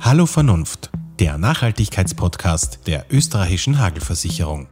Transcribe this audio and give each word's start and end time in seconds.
Hallo 0.00 0.26
Vernunft, 0.26 0.90
der 1.20 1.38
Nachhaltigkeitspodcast 1.38 2.88
der 2.88 3.06
österreichischen 3.08 3.78
Hagelversicherung. 3.78 4.66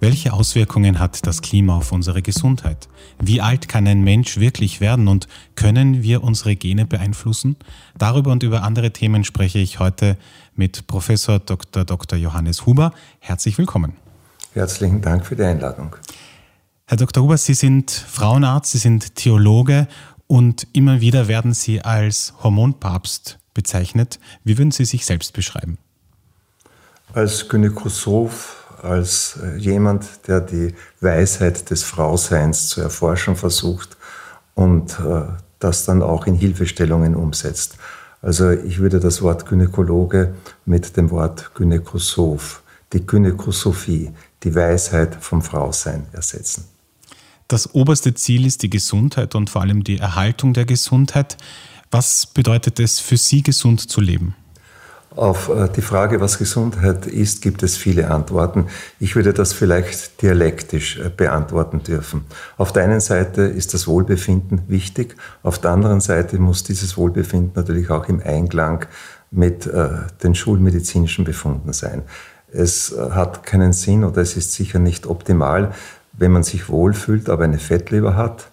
Welche 0.00 0.34
Auswirkungen 0.34 0.98
hat 0.98 1.26
das 1.26 1.40
Klima 1.40 1.78
auf 1.78 1.92
unsere 1.92 2.20
Gesundheit? 2.20 2.88
Wie 3.18 3.40
alt 3.40 3.68
kann 3.68 3.86
ein 3.86 4.04
Mensch 4.04 4.38
wirklich 4.38 4.82
werden 4.82 5.08
und 5.08 5.28
können 5.54 6.02
wir 6.02 6.22
unsere 6.22 6.56
Gene 6.56 6.84
beeinflussen? 6.84 7.56
Darüber 7.96 8.32
und 8.32 8.42
über 8.42 8.62
andere 8.62 8.90
Themen 8.90 9.24
spreche 9.24 9.60
ich 9.60 9.78
heute 9.78 10.18
mit 10.54 10.86
Professor 10.86 11.38
Dr. 11.38 11.86
Dr. 11.86 12.18
Johannes 12.18 12.66
Huber. 12.66 12.92
Herzlich 13.20 13.56
willkommen. 13.56 13.94
Herzlichen 14.52 15.00
Dank 15.00 15.24
für 15.24 15.36
die 15.36 15.44
Einladung. 15.44 15.96
Herr 16.88 16.98
Dr. 16.98 17.24
Huber, 17.24 17.36
Sie 17.36 17.54
sind 17.54 17.90
Frauenarzt, 17.90 18.70
Sie 18.70 18.78
sind 18.78 19.16
Theologe 19.16 19.88
und 20.28 20.68
immer 20.72 21.00
wieder 21.00 21.26
werden 21.26 21.52
Sie 21.52 21.82
als 21.82 22.32
Hormonpapst 22.44 23.40
bezeichnet. 23.54 24.20
Wie 24.44 24.56
würden 24.56 24.70
Sie 24.70 24.84
sich 24.84 25.04
selbst 25.04 25.32
beschreiben? 25.32 25.78
Als 27.12 27.48
Gynäkosoph, 27.48 28.64
als 28.82 29.36
äh, 29.42 29.56
jemand, 29.56 30.28
der 30.28 30.40
die 30.40 30.76
Weisheit 31.00 31.70
des 31.70 31.82
Frauseins 31.82 32.68
zu 32.68 32.82
erforschen 32.82 33.34
versucht 33.34 33.96
und 34.54 35.00
äh, 35.00 35.22
das 35.58 35.86
dann 35.86 36.02
auch 36.02 36.28
in 36.28 36.36
Hilfestellungen 36.36 37.16
umsetzt. 37.16 37.78
Also 38.22 38.52
ich 38.52 38.78
würde 38.78 39.00
das 39.00 39.22
Wort 39.22 39.46
Gynäkologe 39.46 40.34
mit 40.66 40.96
dem 40.96 41.10
Wort 41.10 41.52
Gynäkosoph, 41.56 42.62
die 42.92 43.04
Gynäkosophie, 43.04 44.12
die 44.44 44.54
Weisheit 44.54 45.16
vom 45.16 45.42
Frausein 45.42 46.06
ersetzen. 46.12 46.75
Das 47.48 47.74
oberste 47.74 48.12
Ziel 48.14 48.44
ist 48.44 48.62
die 48.62 48.70
Gesundheit 48.70 49.36
und 49.36 49.50
vor 49.50 49.62
allem 49.62 49.84
die 49.84 49.98
Erhaltung 49.98 50.52
der 50.52 50.64
Gesundheit. 50.64 51.36
Was 51.92 52.26
bedeutet 52.26 52.80
es 52.80 52.98
für 52.98 53.16
Sie, 53.16 53.42
gesund 53.42 53.88
zu 53.88 54.00
leben? 54.00 54.34
Auf 55.14 55.48
äh, 55.48 55.68
die 55.74 55.80
Frage, 55.80 56.20
was 56.20 56.38
Gesundheit 56.38 57.06
ist, 57.06 57.40
gibt 57.40 57.62
es 57.62 57.76
viele 57.76 58.10
Antworten. 58.10 58.66
Ich 58.98 59.14
würde 59.14 59.32
das 59.32 59.52
vielleicht 59.52 60.20
dialektisch 60.20 60.98
äh, 60.98 61.08
beantworten 61.08 61.82
dürfen. 61.82 62.24
Auf 62.58 62.72
der 62.72 62.82
einen 62.82 63.00
Seite 63.00 63.42
ist 63.42 63.72
das 63.72 63.86
Wohlbefinden 63.86 64.62
wichtig, 64.68 65.16
auf 65.42 65.58
der 65.58 65.70
anderen 65.70 66.00
Seite 66.00 66.38
muss 66.38 66.64
dieses 66.64 66.98
Wohlbefinden 66.98 67.52
natürlich 67.54 67.88
auch 67.88 68.08
im 68.08 68.20
Einklang 68.20 68.84
mit 69.30 69.66
äh, 69.66 69.88
den 70.22 70.34
schulmedizinischen 70.34 71.24
Befunden 71.24 71.72
sein. 71.72 72.02
Es 72.52 72.94
hat 72.96 73.44
keinen 73.44 73.72
Sinn 73.72 74.04
oder 74.04 74.22
es 74.22 74.36
ist 74.36 74.52
sicher 74.52 74.78
nicht 74.78 75.06
optimal, 75.06 75.74
wenn 76.18 76.32
man 76.32 76.42
sich 76.42 76.68
wohlfühlt, 76.68 77.28
aber 77.28 77.44
eine 77.44 77.58
Fettleber 77.58 78.16
hat. 78.16 78.50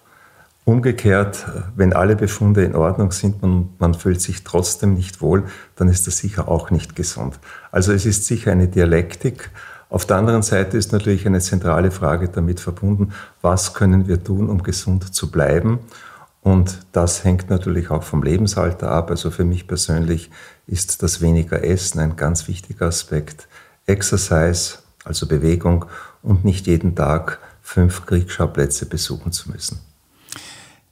Umgekehrt, 0.64 1.46
wenn 1.76 1.92
alle 1.92 2.16
Befunde 2.16 2.64
in 2.64 2.74
Ordnung 2.74 3.12
sind 3.12 3.42
und 3.42 3.78
man 3.78 3.92
fühlt 3.92 4.20
sich 4.20 4.44
trotzdem 4.44 4.94
nicht 4.94 5.20
wohl, 5.20 5.44
dann 5.76 5.88
ist 5.88 6.06
das 6.06 6.16
sicher 6.16 6.48
auch 6.48 6.70
nicht 6.70 6.96
gesund. 6.96 7.38
Also 7.70 7.92
es 7.92 8.06
ist 8.06 8.24
sicher 8.24 8.52
eine 8.52 8.68
Dialektik. 8.68 9.50
Auf 9.90 10.06
der 10.06 10.16
anderen 10.16 10.42
Seite 10.42 10.78
ist 10.78 10.92
natürlich 10.92 11.26
eine 11.26 11.40
zentrale 11.40 11.90
Frage 11.90 12.28
damit 12.28 12.60
verbunden, 12.60 13.12
was 13.42 13.74
können 13.74 14.08
wir 14.08 14.24
tun, 14.24 14.48
um 14.48 14.62
gesund 14.62 15.14
zu 15.14 15.30
bleiben? 15.30 15.80
Und 16.40 16.80
das 16.92 17.24
hängt 17.24 17.48
natürlich 17.48 17.90
auch 17.90 18.02
vom 18.02 18.22
Lebensalter 18.22 18.90
ab. 18.90 19.10
Also 19.10 19.30
für 19.30 19.44
mich 19.44 19.66
persönlich 19.66 20.30
ist 20.66 21.02
das 21.02 21.20
weniger 21.20 21.62
Essen 21.64 22.00
ein 22.00 22.16
ganz 22.16 22.48
wichtiger 22.48 22.86
Aspekt. 22.86 23.48
Exercise, 23.86 24.78
also 25.04 25.26
Bewegung 25.26 25.86
und 26.22 26.44
nicht 26.44 26.66
jeden 26.66 26.94
Tag 26.94 27.38
fünf 27.64 28.04
Kriegsschauplätze 28.06 28.86
besuchen 28.86 29.32
zu 29.32 29.50
müssen. 29.50 29.80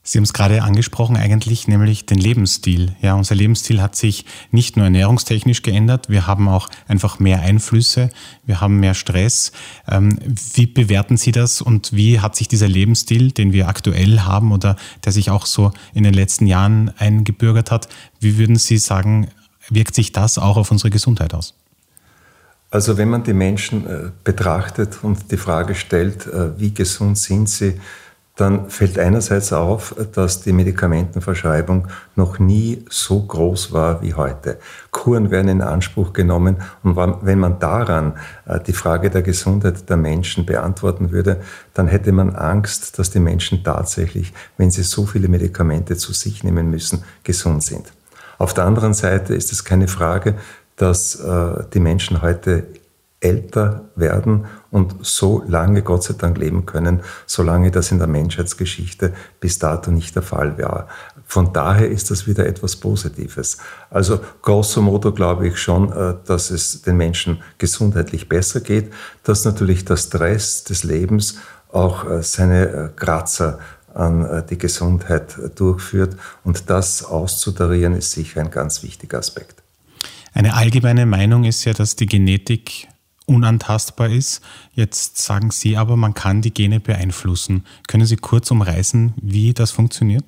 Sie 0.05 0.17
haben 0.17 0.23
es 0.23 0.33
gerade 0.33 0.63
angesprochen, 0.63 1.15
eigentlich 1.15 1.69
nämlich 1.69 2.05
den 2.05 2.17
Lebensstil. 2.17 2.93
Ja, 3.01 3.13
unser 3.13 3.35
Lebensstil 3.35 3.81
hat 3.81 3.95
sich 3.95 4.25
nicht 4.51 4.75
nur 4.75 4.83
ernährungstechnisch 4.83 5.61
geändert, 5.61 6.09
wir 6.09 6.27
haben 6.27 6.49
auch 6.49 6.67
einfach 6.89 7.19
mehr 7.19 7.39
Einflüsse, 7.39 8.09
wir 8.45 8.59
haben 8.59 8.81
mehr 8.81 8.95
Stress. 8.95 9.53
Ähm, 9.87 10.19
wie 10.55 10.65
bewerten 10.65 11.15
Sie 11.15 11.31
das 11.31 11.61
und 11.61 11.93
wie 11.93 12.19
hat 12.19 12.35
sich 12.35 12.49
dieser 12.49 12.67
Lebensstil, 12.67 13.31
den 13.31 13.53
wir 13.53 13.69
aktuell 13.69 14.19
haben 14.21 14.51
oder 14.51 14.75
der 15.05 15.13
sich 15.13 15.29
auch 15.29 15.45
so 15.45 15.71
in 15.93 16.03
den 16.03 16.13
letzten 16.13 16.47
Jahren 16.47 16.91
eingebürgert 16.97 17.71
hat, 17.71 17.87
wie 18.19 18.37
würden 18.37 18.57
Sie 18.57 18.79
sagen, 18.79 19.29
wirkt 19.69 19.95
sich 19.95 20.11
das 20.11 20.37
auch 20.37 20.57
auf 20.57 20.69
unsere 20.69 20.89
Gesundheit 20.89 21.33
aus? 21.33 21.53
Also 22.73 22.97
wenn 22.97 23.11
man 23.11 23.21
die 23.21 23.35
Menschen 23.35 23.85
äh, 23.85 24.09
betrachtet 24.23 25.03
und 25.03 25.29
die 25.31 25.37
Frage 25.37 25.75
stellt, 25.75 26.25
äh, 26.25 26.59
wie 26.59 26.73
gesund 26.73 27.19
sind 27.19 27.47
sie, 27.47 27.79
dann 28.35 28.67
fällt 28.71 28.97
einerseits 28.97 29.53
auf, 29.53 29.95
dass 30.11 30.41
die 30.41 30.53
Medikamentenverschreibung 30.53 31.87
noch 32.15 32.39
nie 32.39 32.83
so 32.89 33.21
groß 33.21 33.73
war 33.73 34.01
wie 34.01 34.15
heute. 34.15 34.57
Kuren 34.89 35.29
werden 35.29 35.49
in 35.49 35.61
Anspruch 35.61 36.13
genommen 36.13 36.55
und 36.81 36.95
wenn 36.95 37.37
man 37.37 37.59
daran 37.59 38.13
äh, 38.47 38.59
die 38.59 38.73
Frage 38.73 39.11
der 39.11 39.21
Gesundheit 39.21 39.87
der 39.87 39.97
Menschen 39.97 40.47
beantworten 40.47 41.11
würde, 41.11 41.41
dann 41.75 41.87
hätte 41.87 42.11
man 42.11 42.35
Angst, 42.35 42.97
dass 42.97 43.11
die 43.11 43.19
Menschen 43.19 43.63
tatsächlich, 43.63 44.33
wenn 44.57 44.71
sie 44.71 44.81
so 44.81 45.05
viele 45.05 45.27
Medikamente 45.27 45.95
zu 45.95 46.11
sich 46.11 46.43
nehmen 46.43 46.71
müssen, 46.71 47.03
gesund 47.23 47.61
sind. 47.61 47.93
Auf 48.39 48.55
der 48.55 48.65
anderen 48.65 48.95
Seite 48.95 49.35
ist 49.35 49.51
es 49.51 49.63
keine 49.63 49.87
Frage, 49.87 50.33
dass 50.75 51.15
äh, 51.15 51.63
die 51.73 51.79
Menschen 51.79 52.21
heute 52.21 52.65
älter 53.23 53.89
werden 53.95 54.45
und 54.69 54.95
so 55.01 55.43
lange 55.47 55.81
Gott 55.81 56.03
sei 56.03 56.15
Dank 56.17 56.37
leben 56.37 56.65
können, 56.65 57.01
solange 57.25 57.71
das 57.71 57.91
in 57.91 57.97
der 57.97 58.07
Menschheitsgeschichte 58.07 59.13
bis 59.39 59.59
dato 59.59 59.91
nicht 59.91 60.15
der 60.15 60.23
Fall 60.23 60.57
war. 60.57 60.87
Von 61.25 61.53
daher 61.53 61.89
ist 61.89 62.11
das 62.11 62.27
wieder 62.27 62.45
etwas 62.45 62.75
Positives. 62.75 63.57
Also 63.89 64.19
grosso 64.41 64.81
modo 64.81 65.13
glaube 65.13 65.47
ich 65.47 65.57
schon, 65.57 65.91
äh, 65.91 66.15
dass 66.25 66.51
es 66.51 66.81
den 66.81 66.97
Menschen 66.97 67.41
gesundheitlich 67.57 68.27
besser 68.27 68.59
geht, 68.59 68.91
dass 69.23 69.45
natürlich 69.45 69.85
der 69.85 69.97
Stress 69.97 70.65
des 70.65 70.83
Lebens 70.83 71.37
auch 71.71 72.09
äh, 72.09 72.21
seine 72.21 72.67
äh, 72.67 72.89
Kratzer 72.95 73.59
an 73.93 74.43
die 74.49 74.57
Gesundheit 74.57 75.37
durchführt 75.53 76.17
und 76.43 76.71
das 76.71 77.05
auszutarieren 77.05 77.95
ist 77.95 78.11
sicher 78.11 78.41
ein 78.41 78.49
ganz 78.49 78.81
wichtiger 78.81 79.19
Aspekt. 79.19 79.62
Eine 80.33 80.55
allgemeine 80.55 81.05
Meinung 81.05 81.43
ist 81.43 81.63
ja, 81.65 81.73
dass 81.73 81.95
die 81.95 82.07
Genetik 82.07 82.87
unantastbar 83.25 84.09
ist. 84.09 84.41
Jetzt 84.73 85.19
sagen 85.19 85.51
Sie 85.51 85.77
aber, 85.77 85.95
man 85.95 86.13
kann 86.13 86.41
die 86.41 86.53
Gene 86.53 86.79
beeinflussen. 86.79 87.65
Können 87.87 88.05
Sie 88.05 88.17
kurz 88.17 88.51
umreißen, 88.51 89.13
wie 89.21 89.53
das 89.53 89.71
funktioniert? 89.71 90.25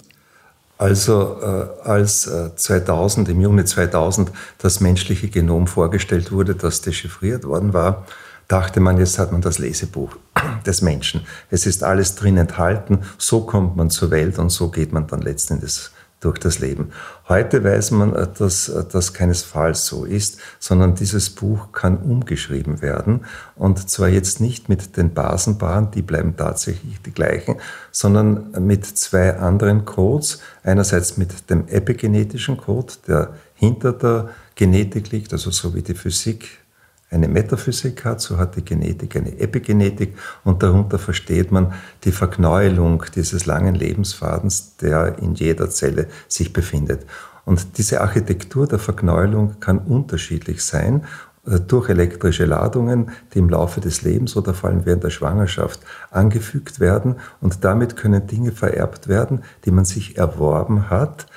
Also 0.78 1.38
äh, 1.42 1.88
als 1.88 2.28
äh, 2.28 2.56
2000, 2.56 3.30
im 3.30 3.42
Juni 3.42 3.64
2000 3.64 4.32
das 4.58 4.82
menschliche 4.82 5.30
Genom 5.30 5.68
vorgestellt 5.68 6.32
wurde, 6.32 6.54
das 6.54 6.82
dechiffriert 6.82 7.46
worden 7.46 7.74
war, 7.74 8.06
dachte 8.48 8.82
man, 8.82 8.98
jetzt 8.98 9.18
hat 9.18 9.32
man 9.32 9.42
das 9.42 9.58
Lesebuch 9.58 10.18
des 10.66 10.82
Menschen. 10.82 11.22
Es 11.50 11.66
ist 11.66 11.84
alles 11.84 12.16
drin 12.16 12.38
enthalten, 12.38 13.00
so 13.18 13.42
kommt 13.42 13.78
man 13.78 13.90
zur 13.90 14.12
Welt 14.12 14.38
und 14.38 14.50
so 14.50 14.70
geht 14.70 14.92
man 14.92 15.08
dann 15.08 15.22
letzten 15.22 15.56
Endes 15.56 15.92
durch 16.20 16.40
das 16.40 16.60
Leben. 16.60 16.92
Heute 17.30 17.64
weiß 17.64 17.92
man, 17.92 18.14
äh, 18.16 18.28
dass 18.38 18.70
äh, 18.70 18.84
das 18.92 19.14
keinesfalls 19.14 19.86
so 19.86 20.06
ist, 20.06 20.40
sondern 20.60 20.96
dieses 20.96 21.30
Buch 21.30 21.72
kann 21.72 21.98
umgeschrieben 21.98 22.82
werden. 22.82 23.26
Und 23.56 23.90
zwar 23.90 24.10
jetzt 24.10 24.42
nicht 24.42 24.70
mit 24.70 24.98
den 24.98 25.14
Basenpaaren, 25.14 25.92
die 25.92 26.02
bleiben 26.02 26.36
tatsächlich 26.36 27.02
die 27.02 27.12
gleichen, 27.12 27.56
sondern 27.92 28.52
mit 28.66 28.86
zwei 28.86 29.38
anderen 29.38 29.86
Codes. 29.86 30.40
Einerseits 30.64 31.18
mit 31.18 31.50
dem 31.50 31.68
epigenetischen 31.68 32.58
Code, 32.58 32.94
der 33.08 33.36
hinter 33.56 33.94
der 33.94 34.30
Genetik 34.56 35.12
liegt, 35.12 35.34
also 35.34 35.52
so 35.52 35.76
wie 35.76 35.82
die 35.82 35.94
Physik 35.94 36.65
eine 37.10 37.28
Metaphysik 37.28 38.04
hat, 38.04 38.22
so 38.22 38.38
hat 38.38 38.56
die 38.56 38.66
Genetik 38.66 39.16
eine 39.16 39.40
Epigenetik 39.40 40.18
und 40.44 40.64
darunter 40.64 41.00
versteht 41.00 41.52
man 41.52 41.74
die 42.04 42.12
Verknäuelung 42.12 43.04
dieses 43.16 43.46
langen 43.46 43.76
Lebensfadens, 43.76 44.76
der 44.78 45.20
in 45.20 45.36
jeder 45.36 45.70
Zelle 45.70 46.08
sich 46.28 46.52
befindet. 46.52 47.06
Und 47.46 47.78
diese 47.78 48.02
Architektur 48.02 48.68
der 48.68 48.80
Verknäuelung 48.80 49.60
kann 49.60 49.78
unterschiedlich 49.78 50.64
sein 50.64 51.06
äh, 51.46 51.60
durch 51.60 51.90
elektrische 51.90 52.46
Ladungen, 52.46 53.12
die 53.34 53.40
im 53.40 53.50
Laufe 53.50 53.82
des 53.82 54.02
Lebens 54.02 54.36
oder 54.36 54.54
vor 54.54 54.72
allem 54.72 54.86
während 54.86 55.04
der 55.04 55.12
Schwangerschaft 55.12 55.82
angefügt 56.10 56.80
werden. 56.80 57.18
Und 57.40 57.64
damit 57.64 57.96
können 57.96 58.26
Dinge 58.26 58.52
vererbt 58.52 59.08
werden, 59.08 59.44
die 59.64 59.72
man 59.72 59.86
sich 59.86 60.18
erworben 60.18 60.90
hat 60.90 61.28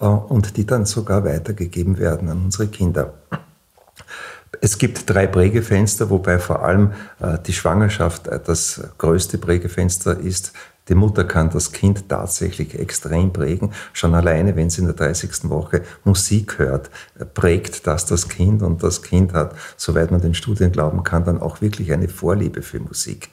äh, 0.00 0.04
und 0.04 0.58
die 0.58 0.66
dann 0.66 0.84
sogar 0.84 1.24
weitergegeben 1.24 1.98
werden 1.98 2.28
an 2.28 2.44
unsere 2.44 2.68
Kinder. 2.68 3.14
Es 4.64 4.78
gibt 4.78 5.10
drei 5.10 5.26
Prägefenster, 5.26 6.08
wobei 6.08 6.38
vor 6.38 6.62
allem 6.62 6.92
äh, 7.20 7.36
die 7.46 7.52
Schwangerschaft 7.52 8.28
äh, 8.28 8.40
das 8.42 8.80
größte 8.96 9.36
Prägefenster 9.36 10.18
ist. 10.18 10.54
Die 10.88 10.94
Mutter 10.94 11.24
kann 11.24 11.50
das 11.50 11.70
Kind 11.72 12.08
tatsächlich 12.08 12.78
extrem 12.78 13.30
prägen. 13.30 13.72
Schon 13.92 14.14
alleine, 14.14 14.56
wenn 14.56 14.70
sie 14.70 14.80
in 14.80 14.86
der 14.86 14.96
30. 14.96 15.50
Woche 15.50 15.82
Musik 16.04 16.58
hört, 16.58 16.88
äh, 17.18 17.26
prägt 17.26 17.86
das 17.86 18.06
das 18.06 18.30
Kind 18.30 18.62
und 18.62 18.82
das 18.82 19.02
Kind 19.02 19.34
hat, 19.34 19.54
soweit 19.76 20.10
man 20.10 20.22
den 20.22 20.32
Studien 20.32 20.72
glauben 20.72 21.04
kann, 21.04 21.26
dann 21.26 21.42
auch 21.42 21.60
wirklich 21.60 21.92
eine 21.92 22.08
Vorliebe 22.08 22.62
für 22.62 22.80
Musik. 22.80 23.28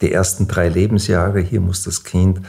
Die 0.00 0.12
ersten 0.12 0.46
drei 0.46 0.68
Lebensjahre, 0.68 1.40
hier 1.40 1.60
muss 1.60 1.82
das 1.82 2.04
Kind 2.04 2.42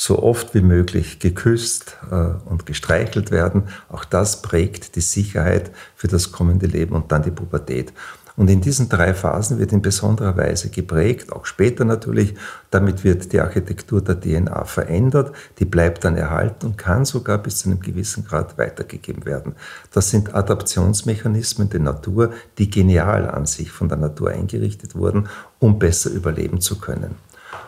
so 0.00 0.22
oft 0.22 0.54
wie 0.54 0.62
möglich 0.62 1.18
geküsst 1.18 1.98
äh, 2.10 2.14
und 2.48 2.64
gestreichelt 2.64 3.30
werden. 3.30 3.64
Auch 3.90 4.06
das 4.06 4.40
prägt 4.40 4.96
die 4.96 5.02
Sicherheit 5.02 5.70
für 5.94 6.08
das 6.08 6.32
kommende 6.32 6.66
Leben 6.66 6.94
und 6.94 7.12
dann 7.12 7.22
die 7.22 7.30
Pubertät. 7.30 7.92
Und 8.34 8.48
in 8.48 8.62
diesen 8.62 8.88
drei 8.88 9.12
Phasen 9.12 9.58
wird 9.58 9.72
in 9.72 9.82
besonderer 9.82 10.34
Weise 10.38 10.70
geprägt, 10.70 11.30
auch 11.32 11.44
später 11.44 11.84
natürlich. 11.84 12.34
Damit 12.70 13.04
wird 13.04 13.34
die 13.34 13.40
Architektur 13.40 14.00
der 14.00 14.18
DNA 14.18 14.64
verändert, 14.64 15.32
die 15.58 15.66
bleibt 15.66 16.02
dann 16.02 16.16
erhalten 16.16 16.64
und 16.64 16.78
kann 16.78 17.04
sogar 17.04 17.36
bis 17.36 17.58
zu 17.58 17.68
einem 17.68 17.80
gewissen 17.80 18.24
Grad 18.24 18.56
weitergegeben 18.56 19.26
werden. 19.26 19.54
Das 19.92 20.08
sind 20.08 20.34
Adaptionsmechanismen 20.34 21.68
der 21.68 21.80
Natur, 21.80 22.32
die 22.56 22.70
genial 22.70 23.28
an 23.28 23.44
sich 23.44 23.70
von 23.70 23.90
der 23.90 23.98
Natur 23.98 24.30
eingerichtet 24.30 24.94
wurden, 24.94 25.28
um 25.58 25.78
besser 25.78 26.08
überleben 26.08 26.62
zu 26.62 26.78
können. 26.78 27.16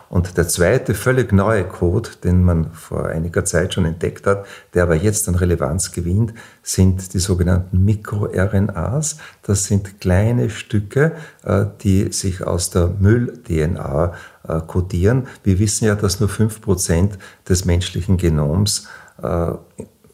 Und 0.09 0.37
der 0.37 0.47
zweite 0.47 0.93
völlig 0.93 1.33
neue 1.33 1.63
Code, 1.63 2.09
den 2.23 2.43
man 2.43 2.71
vor 2.73 3.07
einiger 3.07 3.45
Zeit 3.45 3.73
schon 3.73 3.85
entdeckt 3.85 4.27
hat, 4.27 4.45
der 4.73 4.83
aber 4.83 4.95
jetzt 4.95 5.27
an 5.27 5.35
Relevanz 5.35 5.91
gewinnt, 5.91 6.33
sind 6.61 7.13
die 7.13 7.19
sogenannten 7.19 7.83
MikroRNAs. 7.83 9.17
Das 9.41 9.65
sind 9.65 9.99
kleine 9.99 10.49
Stücke, 10.49 11.13
äh, 11.43 11.65
die 11.81 12.11
sich 12.11 12.45
aus 12.45 12.69
der 12.69 12.89
Müll-DNA 12.99 14.13
äh, 14.47 14.59
kodieren. 14.67 15.27
Wir 15.43 15.57
wissen 15.59 15.85
ja, 15.85 15.95
dass 15.95 16.19
nur 16.19 16.29
5% 16.29 17.13
des 17.49 17.65
menschlichen 17.65 18.17
Genoms 18.17 18.87
äh, 19.21 19.53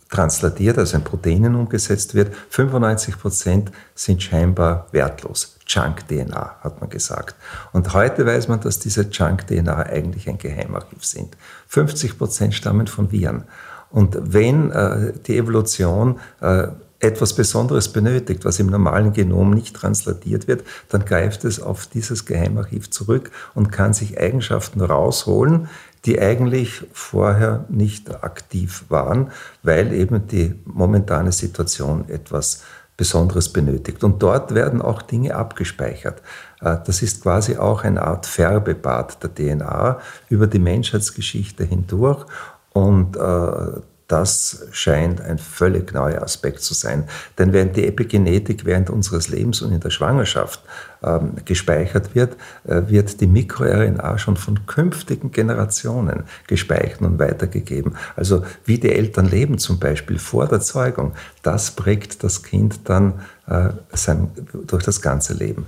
translatiert, 0.10 0.78
also 0.78 0.98
in 0.98 1.04
Proteinen 1.04 1.56
umgesetzt 1.56 2.16
wird. 2.16 2.34
95% 2.52 3.68
sind 3.96 4.24
scheinbar 4.24 4.88
wertlos. 4.92 5.56
Junk-DNA, 5.68 6.58
hat 6.62 6.82
man 6.82 6.90
gesagt. 6.90 7.36
Und 7.74 7.94
heute 7.94 8.26
weiß 8.26 8.48
man, 8.48 8.60
dass 8.60 8.80
diese 8.80 9.04
Junk-DNA 9.04 9.84
eigentlich 9.84 10.28
ein 10.28 10.40
Geheimarchiv 10.40 11.06
sind. 11.06 11.38
50 11.68 12.18
Prozent 12.18 12.56
stammen 12.56 12.88
von 12.88 13.12
Viren. 13.12 13.44
Und 13.92 14.18
wenn 14.20 14.72
äh, 14.72 15.14
die 15.26 15.38
Evolution 15.38 16.20
äh, 16.42 16.68
etwas 17.00 17.34
Besonderes 17.34 17.90
benötigt, 17.90 18.44
was 18.44 18.60
im 18.60 18.68
normalen 18.68 19.14
Genom 19.14 19.52
nicht 19.52 19.76
translatiert 19.76 20.48
wird, 20.48 20.64
dann 20.90 21.06
greift 21.06 21.46
es 21.46 21.62
auf 21.62 21.88
dieses 21.88 22.26
Geheimarchiv 22.26 22.90
zurück 22.90 23.32
und 23.56 23.72
kann 23.72 23.94
sich 23.94 24.20
Eigenschaften 24.20 24.82
rausholen, 24.82 25.70
die 26.06 26.20
eigentlich 26.20 26.86
vorher 26.94 27.66
nicht 27.70 28.24
aktiv 28.24 28.86
waren, 28.90 29.32
weil 29.64 29.94
eben 29.94 30.28
die 30.28 30.56
momentane 30.66 31.32
Situation 31.32 32.08
etwas 32.10 32.64
Besonderes 33.00 33.54
benötigt. 33.54 34.04
Und 34.04 34.22
dort 34.22 34.54
werden 34.54 34.82
auch 34.82 35.02
Dinge 35.02 35.34
abgespeichert. 35.34 36.22
Äh, 36.60 36.78
das 36.86 37.02
ist 37.02 37.24
quasi 37.24 37.56
auch 37.56 37.86
eine 37.86 38.02
Art 38.02 38.26
Färbebad 38.26 39.24
der 39.24 39.34
DNA 39.34 40.00
über 40.28 40.48
die 40.48 40.60
Menschheitsgeschichte 40.60 41.64
hindurch. 41.64 42.26
Und 42.74 43.16
äh, 43.16 43.80
das 44.10 44.66
scheint 44.72 45.22
ein 45.22 45.38
völlig 45.38 45.94
neuer 45.94 46.24
Aspekt 46.24 46.62
zu 46.62 46.74
sein. 46.74 47.04
Denn 47.38 47.54
während 47.54 47.78
die 47.78 47.86
Epigenetik 47.86 48.66
während 48.66 48.90
unseres 48.90 49.30
Lebens 49.30 49.62
und 49.62 49.72
in 49.72 49.80
der 49.80 49.92
Schwangerschaft 49.92 50.62
ähm, 51.04 51.34
gespeichert 51.46 52.16
wird, 52.16 52.36
äh, 52.68 52.82
wird 52.88 53.22
die 53.22 53.28
MikroRNA 53.28 54.18
schon 54.18 54.36
von 54.36 54.66
künftigen 54.66 55.32
Generationen 55.32 56.24
gespeichert 56.48 57.02
und 57.02 57.20
weitergegeben. 57.20 57.96
Also 58.16 58.44
wie 58.66 58.80
die 58.80 58.92
Eltern 58.92 59.28
leben 59.28 59.60
zum 59.60 59.78
Beispiel 59.78 60.18
vor 60.18 60.48
der 60.48 60.60
Zeugung, 60.60 61.14
das 61.44 61.70
prägt 61.70 62.24
das 62.24 62.42
Kind 62.42 62.90
dann 62.90 63.22
äh, 63.46 63.70
sein, 63.94 64.32
durch 64.66 64.84
das 64.84 65.04
ganze 65.04 65.36
Leben. 65.36 65.68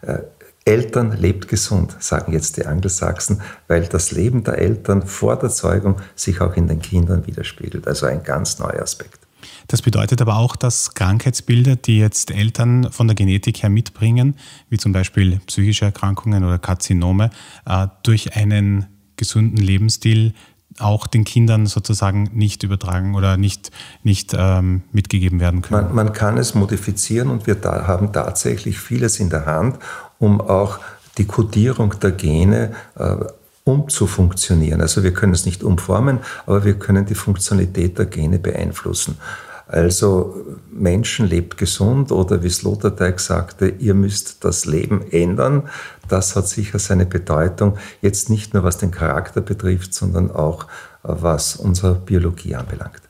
Äh, 0.00 0.20
Eltern 0.64 1.12
lebt 1.18 1.48
gesund, 1.48 1.96
sagen 1.98 2.32
jetzt 2.32 2.56
die 2.56 2.66
Angelsachsen, 2.66 3.42
weil 3.66 3.86
das 3.86 4.12
Leben 4.12 4.44
der 4.44 4.58
Eltern 4.58 5.06
vor 5.06 5.36
der 5.36 5.50
Zeugung 5.50 5.96
sich 6.14 6.40
auch 6.40 6.56
in 6.56 6.68
den 6.68 6.80
Kindern 6.80 7.26
widerspiegelt. 7.26 7.88
Also 7.88 8.06
ein 8.06 8.22
ganz 8.22 8.58
neuer 8.58 8.82
Aspekt. 8.82 9.18
Das 9.66 9.82
bedeutet 9.82 10.20
aber 10.20 10.36
auch, 10.36 10.54
dass 10.54 10.94
Krankheitsbilder, 10.94 11.76
die 11.76 11.98
jetzt 11.98 12.30
Eltern 12.30 12.92
von 12.92 13.08
der 13.08 13.14
Genetik 13.14 13.62
her 13.62 13.70
mitbringen, 13.70 14.36
wie 14.68 14.78
zum 14.78 14.92
Beispiel 14.92 15.40
psychische 15.46 15.86
Erkrankungen 15.86 16.44
oder 16.44 16.58
Karzinome, 16.58 17.30
äh, 17.66 17.88
durch 18.02 18.36
einen 18.36 18.86
gesunden 19.16 19.58
Lebensstil 19.58 20.34
auch 20.78 21.06
den 21.06 21.24
Kindern 21.24 21.66
sozusagen 21.66 22.30
nicht 22.32 22.62
übertragen 22.62 23.14
oder 23.14 23.36
nicht, 23.36 23.70
nicht 24.02 24.34
ähm, 24.36 24.82
mitgegeben 24.90 25.38
werden 25.38 25.62
können. 25.62 25.86
Man, 25.86 25.94
man, 25.94 26.12
kann 26.12 26.38
es 26.38 26.54
modifizieren 26.54 27.28
und 27.28 27.46
wir 27.46 27.58
haben 27.62 28.12
tatsächlich 28.12 28.78
vieles 28.78 29.20
in 29.20 29.28
der 29.28 29.46
Hand, 29.46 29.78
um 30.22 30.40
auch 30.40 30.78
die 31.18 31.26
Kodierung 31.26 31.98
der 32.00 32.12
Gene 32.12 32.72
äh, 32.96 33.16
umzufunktionieren. 33.64 34.80
Also 34.80 35.02
wir 35.02 35.12
können 35.12 35.32
es 35.32 35.44
nicht 35.44 35.64
umformen, 35.64 36.20
aber 36.46 36.64
wir 36.64 36.74
können 36.78 37.06
die 37.06 37.16
Funktionalität 37.16 37.98
der 37.98 38.06
Gene 38.06 38.38
beeinflussen. 38.38 39.18
Also 39.66 40.36
Menschen 40.70 41.28
lebt 41.28 41.56
gesund 41.56 42.12
oder 42.12 42.42
wie 42.42 42.50
Sloterdijk 42.50 43.18
sagte, 43.18 43.68
ihr 43.68 43.94
müsst 43.94 44.44
das 44.44 44.64
Leben 44.64 45.02
ändern. 45.10 45.68
Das 46.08 46.36
hat 46.36 46.48
sicher 46.48 46.78
seine 46.78 47.06
Bedeutung, 47.06 47.78
jetzt 48.00 48.30
nicht 48.30 48.54
nur 48.54 48.62
was 48.62 48.78
den 48.78 48.90
Charakter 48.92 49.40
betrifft, 49.40 49.92
sondern 49.92 50.30
auch 50.30 50.66
was 51.02 51.56
unsere 51.56 51.94
Biologie 51.94 52.54
anbelangt. 52.54 53.00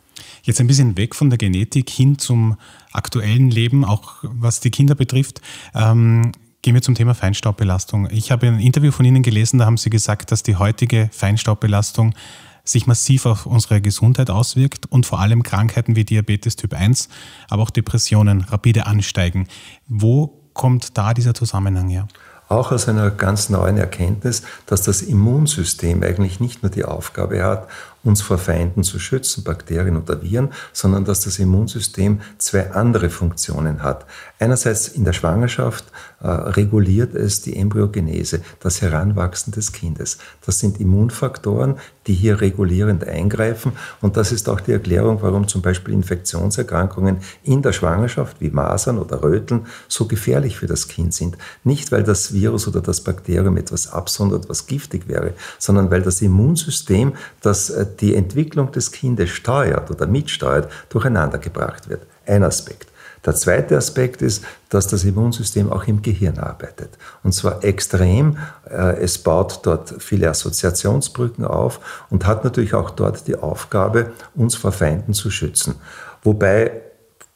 Jetzt 0.44 0.60
ein 0.60 0.66
bisschen 0.66 0.96
weg 0.96 1.14
von 1.14 1.30
der 1.30 1.38
Genetik 1.38 1.90
hin 1.90 2.18
zum 2.18 2.56
aktuellen 2.92 3.50
Leben, 3.50 3.84
auch 3.84 4.14
was 4.22 4.60
die 4.60 4.70
Kinder 4.70 4.94
betrifft. 4.94 5.40
Ähm, 5.74 6.32
Gehen 6.64 6.74
wir 6.74 6.82
zum 6.82 6.94
Thema 6.94 7.16
Feinstaubbelastung. 7.16 8.08
Ich 8.12 8.30
habe 8.30 8.46
ein 8.46 8.60
Interview 8.60 8.92
von 8.92 9.04
Ihnen 9.04 9.24
gelesen, 9.24 9.58
da 9.58 9.66
haben 9.66 9.76
Sie 9.76 9.90
gesagt, 9.90 10.30
dass 10.30 10.44
die 10.44 10.54
heutige 10.54 11.10
Feinstaubbelastung 11.12 12.14
sich 12.62 12.86
massiv 12.86 13.26
auf 13.26 13.46
unsere 13.46 13.80
Gesundheit 13.80 14.30
auswirkt 14.30 14.86
und 14.86 15.04
vor 15.04 15.18
allem 15.18 15.42
Krankheiten 15.42 15.96
wie 15.96 16.04
Diabetes 16.04 16.54
Typ 16.54 16.74
1, 16.74 17.08
aber 17.50 17.64
auch 17.64 17.70
Depressionen 17.70 18.42
rapide 18.42 18.86
ansteigen. 18.86 19.48
Wo 19.88 20.38
kommt 20.52 20.96
da 20.96 21.14
dieser 21.14 21.34
Zusammenhang 21.34 21.88
her? 21.88 22.06
Auch 22.48 22.70
aus 22.70 22.86
einer 22.86 23.10
ganz 23.10 23.48
neuen 23.48 23.78
Erkenntnis, 23.78 24.42
dass 24.66 24.82
das 24.82 25.00
Immunsystem 25.00 26.02
eigentlich 26.02 26.38
nicht 26.38 26.62
nur 26.62 26.70
die 26.70 26.84
Aufgabe 26.84 27.42
hat, 27.42 27.66
uns 28.04 28.20
vor 28.20 28.36
Feinden 28.36 28.82
zu 28.82 28.98
schützen, 28.98 29.42
Bakterien 29.42 29.96
oder 29.96 30.22
Viren, 30.22 30.52
sondern 30.74 31.06
dass 31.06 31.20
das 31.20 31.38
Immunsystem 31.38 32.20
zwei 32.36 32.72
andere 32.72 33.08
Funktionen 33.08 33.82
hat. 33.82 34.04
Einerseits 34.38 34.88
in 34.88 35.04
der 35.04 35.14
Schwangerschaft 35.14 35.86
reguliert 36.28 37.14
es 37.14 37.42
die 37.42 37.56
Embryogenese, 37.56 38.40
das 38.60 38.80
Heranwachsen 38.80 39.52
des 39.52 39.72
Kindes. 39.72 40.18
Das 40.44 40.58
sind 40.58 40.80
Immunfaktoren, 40.80 41.76
die 42.06 42.14
hier 42.14 42.40
regulierend 42.40 43.06
eingreifen. 43.06 43.72
Und 44.00 44.16
das 44.16 44.32
ist 44.32 44.48
auch 44.48 44.60
die 44.60 44.72
Erklärung, 44.72 45.18
warum 45.22 45.48
zum 45.48 45.62
Beispiel 45.62 45.94
Infektionserkrankungen 45.94 47.18
in 47.44 47.62
der 47.62 47.72
Schwangerschaft 47.72 48.40
wie 48.40 48.50
Masern 48.50 48.98
oder 48.98 49.22
Röteln 49.22 49.66
so 49.88 50.06
gefährlich 50.06 50.58
für 50.58 50.66
das 50.66 50.88
Kind 50.88 51.14
sind. 51.14 51.36
Nicht, 51.64 51.92
weil 51.92 52.02
das 52.02 52.32
Virus 52.32 52.68
oder 52.68 52.80
das 52.80 53.00
Bakterium 53.00 53.56
etwas 53.56 53.92
absondert, 53.92 54.48
was 54.48 54.66
giftig 54.66 55.08
wäre, 55.08 55.34
sondern 55.58 55.90
weil 55.90 56.02
das 56.02 56.22
Immunsystem, 56.22 57.14
das 57.40 57.70
äh, 57.70 57.86
die 58.00 58.14
Entwicklung 58.14 58.72
des 58.72 58.92
Kindes 58.92 59.30
steuert 59.30 59.90
oder 59.90 60.06
mitsteuert, 60.06 60.70
durcheinander 60.88 61.38
gebracht 61.38 61.88
wird. 61.88 62.02
Ein 62.26 62.44
Aspekt. 62.44 62.91
Der 63.24 63.34
zweite 63.34 63.76
Aspekt 63.76 64.20
ist, 64.20 64.44
dass 64.68 64.88
das 64.88 65.04
Immunsystem 65.04 65.70
auch 65.70 65.84
im 65.84 66.02
Gehirn 66.02 66.38
arbeitet. 66.38 66.90
Und 67.22 67.32
zwar 67.32 67.62
extrem. 67.62 68.38
Äh, 68.68 68.96
es 69.00 69.18
baut 69.18 69.60
dort 69.64 69.94
viele 69.98 70.28
Assoziationsbrücken 70.28 71.44
auf 71.44 71.80
und 72.10 72.26
hat 72.26 72.44
natürlich 72.44 72.74
auch 72.74 72.90
dort 72.90 73.26
die 73.28 73.36
Aufgabe, 73.36 74.12
uns 74.34 74.56
vor 74.56 74.72
Feinden 74.72 75.14
zu 75.14 75.30
schützen. 75.30 75.76
Wobei 76.22 76.82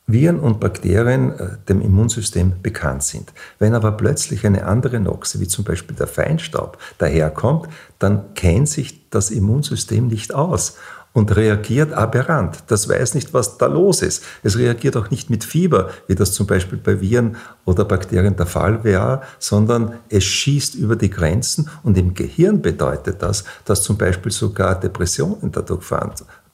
Viren 0.08 0.38
und 0.38 0.60
Bakterien 0.60 1.36
äh, 1.38 1.48
dem 1.68 1.80
Immunsystem 1.80 2.62
bekannt 2.62 3.02
sind. 3.02 3.32
Wenn 3.58 3.74
aber 3.74 3.92
plötzlich 3.92 4.46
eine 4.46 4.64
andere 4.64 5.00
Noxe, 5.00 5.40
wie 5.40 5.48
zum 5.48 5.64
Beispiel 5.64 5.96
der 5.96 6.06
Feinstaub, 6.06 6.78
daherkommt, 6.98 7.68
dann 7.98 8.34
kennt 8.34 8.68
sich 8.68 9.10
das 9.10 9.30
Immunsystem 9.30 10.06
nicht 10.06 10.32
aus 10.32 10.76
und 11.16 11.35
reagiert 11.35 11.94
aberrant. 11.94 12.58
Das 12.66 12.90
weiß 12.90 13.14
nicht, 13.14 13.32
was 13.32 13.56
da 13.56 13.68
los 13.68 14.02
ist. 14.02 14.23
Es 14.42 14.58
reagiert 14.58 14.99
auch 14.99 15.08
nicht 15.11 15.30
mit 15.30 15.44
Fieber, 15.44 15.88
wie 16.08 16.14
das 16.14 16.32
zum 16.32 16.46
Beispiel 16.46 16.76
bei 16.76 17.00
Viren 17.00 17.37
oder 17.64 17.87
Bakterien 17.87 18.37
der 18.37 18.44
Fall 18.44 18.85
wäre, 18.85 19.23
sondern 19.38 19.94
es 20.11 20.25
schießt 20.25 20.75
über 20.75 20.94
die 20.94 21.08
Grenzen 21.08 21.70
und 21.82 21.96
im 21.96 22.12
Gehirn 22.12 22.61
bedeutet 22.61 23.23
das, 23.23 23.44
dass 23.64 23.82
zum 23.82 23.96
Beispiel 23.96 24.30
sogar 24.30 24.78
Depressionen 24.78 25.50
dadurch 25.52 25.90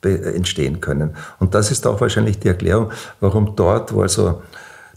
entstehen 0.04 0.80
können. 0.80 1.16
Und 1.40 1.56
das 1.56 1.72
ist 1.72 1.84
auch 1.84 2.00
wahrscheinlich 2.00 2.38
die 2.38 2.48
Erklärung, 2.48 2.92
warum 3.18 3.56
dort, 3.56 3.92
wo 3.92 4.02
also 4.02 4.42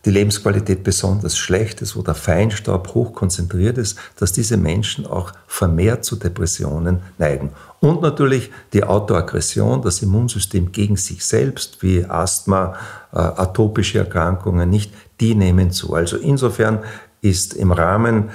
die 0.05 0.11
Lebensqualität 0.11 0.83
besonders 0.83 1.35
schlecht 1.37 1.81
ist, 1.81 1.97
wo 1.97 2.03
der 2.03 2.13
Feinstaub 2.13 2.93
hoch 2.93 3.13
konzentriert 3.13 3.79
ist, 3.79 3.97
dass 4.17 4.31
diese 4.31 4.55
Menschen 4.55 5.07
auch 5.07 5.33
vermehrt 5.47 6.05
zu 6.05 6.15
Depressionen 6.15 7.01
neigen. 7.17 7.49
Und 7.79 8.03
natürlich 8.03 8.51
die 8.73 8.83
Autoaggression, 8.83 9.81
das 9.81 10.03
Immunsystem 10.03 10.71
gegen 10.71 10.95
sich 10.95 11.25
selbst, 11.25 11.81
wie 11.81 12.05
Asthma, 12.05 12.75
äh, 13.11 13.17
atopische 13.17 13.97
Erkrankungen 13.99 14.69
nicht, 14.69 14.93
die 15.19 15.33
nehmen 15.33 15.71
zu. 15.71 15.95
Also 15.95 16.17
insofern 16.17 16.83
ist 17.21 17.55
im 17.55 17.71
Rahmen 17.71 18.29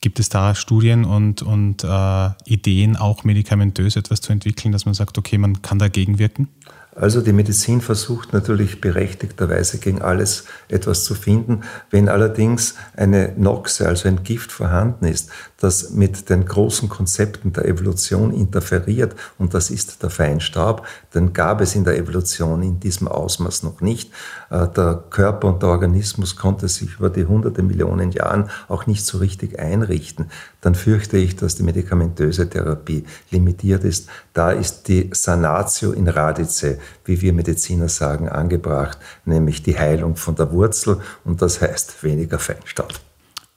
Gibt 0.00 0.18
es 0.18 0.28
da 0.28 0.54
Studien 0.54 1.04
und, 1.04 1.42
und 1.42 1.84
äh, 1.84 2.30
Ideen, 2.44 2.96
auch 2.96 3.22
medikamentös 3.24 3.96
etwas 3.96 4.20
zu 4.20 4.32
entwickeln, 4.32 4.72
dass 4.72 4.84
man 4.84 4.94
sagt, 4.94 5.16
okay, 5.16 5.38
man 5.38 5.62
kann 5.62 5.78
dagegen 5.78 6.18
wirken? 6.18 6.48
Also 6.94 7.22
die 7.22 7.32
Medizin 7.32 7.80
versucht 7.80 8.34
natürlich 8.34 8.82
berechtigterweise 8.82 9.78
gegen 9.78 10.02
alles 10.02 10.44
etwas 10.68 11.04
zu 11.04 11.14
finden. 11.14 11.62
Wenn 11.90 12.10
allerdings 12.10 12.74
eine 12.94 13.32
Noxe, 13.36 13.88
also 13.88 14.08
ein 14.08 14.24
Gift 14.24 14.52
vorhanden 14.52 15.06
ist, 15.06 15.30
das 15.56 15.92
mit 15.92 16.28
den 16.28 16.44
großen 16.44 16.90
Konzepten 16.90 17.54
der 17.54 17.64
Evolution 17.64 18.34
interferiert, 18.34 19.16
und 19.38 19.54
das 19.54 19.70
ist 19.70 20.02
der 20.02 20.10
Feinstaub, 20.10 20.86
dann 21.12 21.32
gab 21.32 21.62
es 21.62 21.74
in 21.74 21.84
der 21.84 21.96
Evolution 21.96 22.62
in 22.62 22.78
diesem 22.78 23.08
Ausmaß 23.08 23.62
noch 23.62 23.80
nicht. 23.80 24.12
Äh, 24.50 24.68
der 24.68 25.02
Körper 25.08 25.48
und 25.48 25.62
der 25.62 25.70
Organismus 25.70 26.36
konnte 26.36 26.68
sich 26.68 26.98
über 26.98 27.08
die 27.08 27.24
hunderte 27.24 27.62
Millionen 27.62 28.12
Jahren 28.12 28.50
auch 28.68 28.86
nicht 28.86 29.06
so 29.06 29.16
richtig 29.16 29.58
einrichten. 29.58 30.26
Dann 30.62 30.74
fürchte 30.74 31.18
ich, 31.18 31.36
dass 31.36 31.56
die 31.56 31.62
medikamentöse 31.64 32.48
Therapie 32.48 33.04
limitiert 33.30 33.84
ist. 33.84 34.08
Da 34.32 34.52
ist 34.52 34.88
die 34.88 35.10
Sanatio 35.12 35.92
in 35.92 36.08
Radice 36.08 36.78
wie 37.04 37.20
wir 37.20 37.32
Mediziner 37.32 37.88
sagen, 37.88 38.28
angebracht, 38.28 38.98
nämlich 39.24 39.62
die 39.62 39.78
Heilung 39.78 40.16
von 40.16 40.34
der 40.36 40.52
Wurzel 40.52 41.00
und 41.24 41.42
das 41.42 41.60
heißt 41.60 42.02
weniger 42.02 42.38
Feinstaub. 42.38 42.92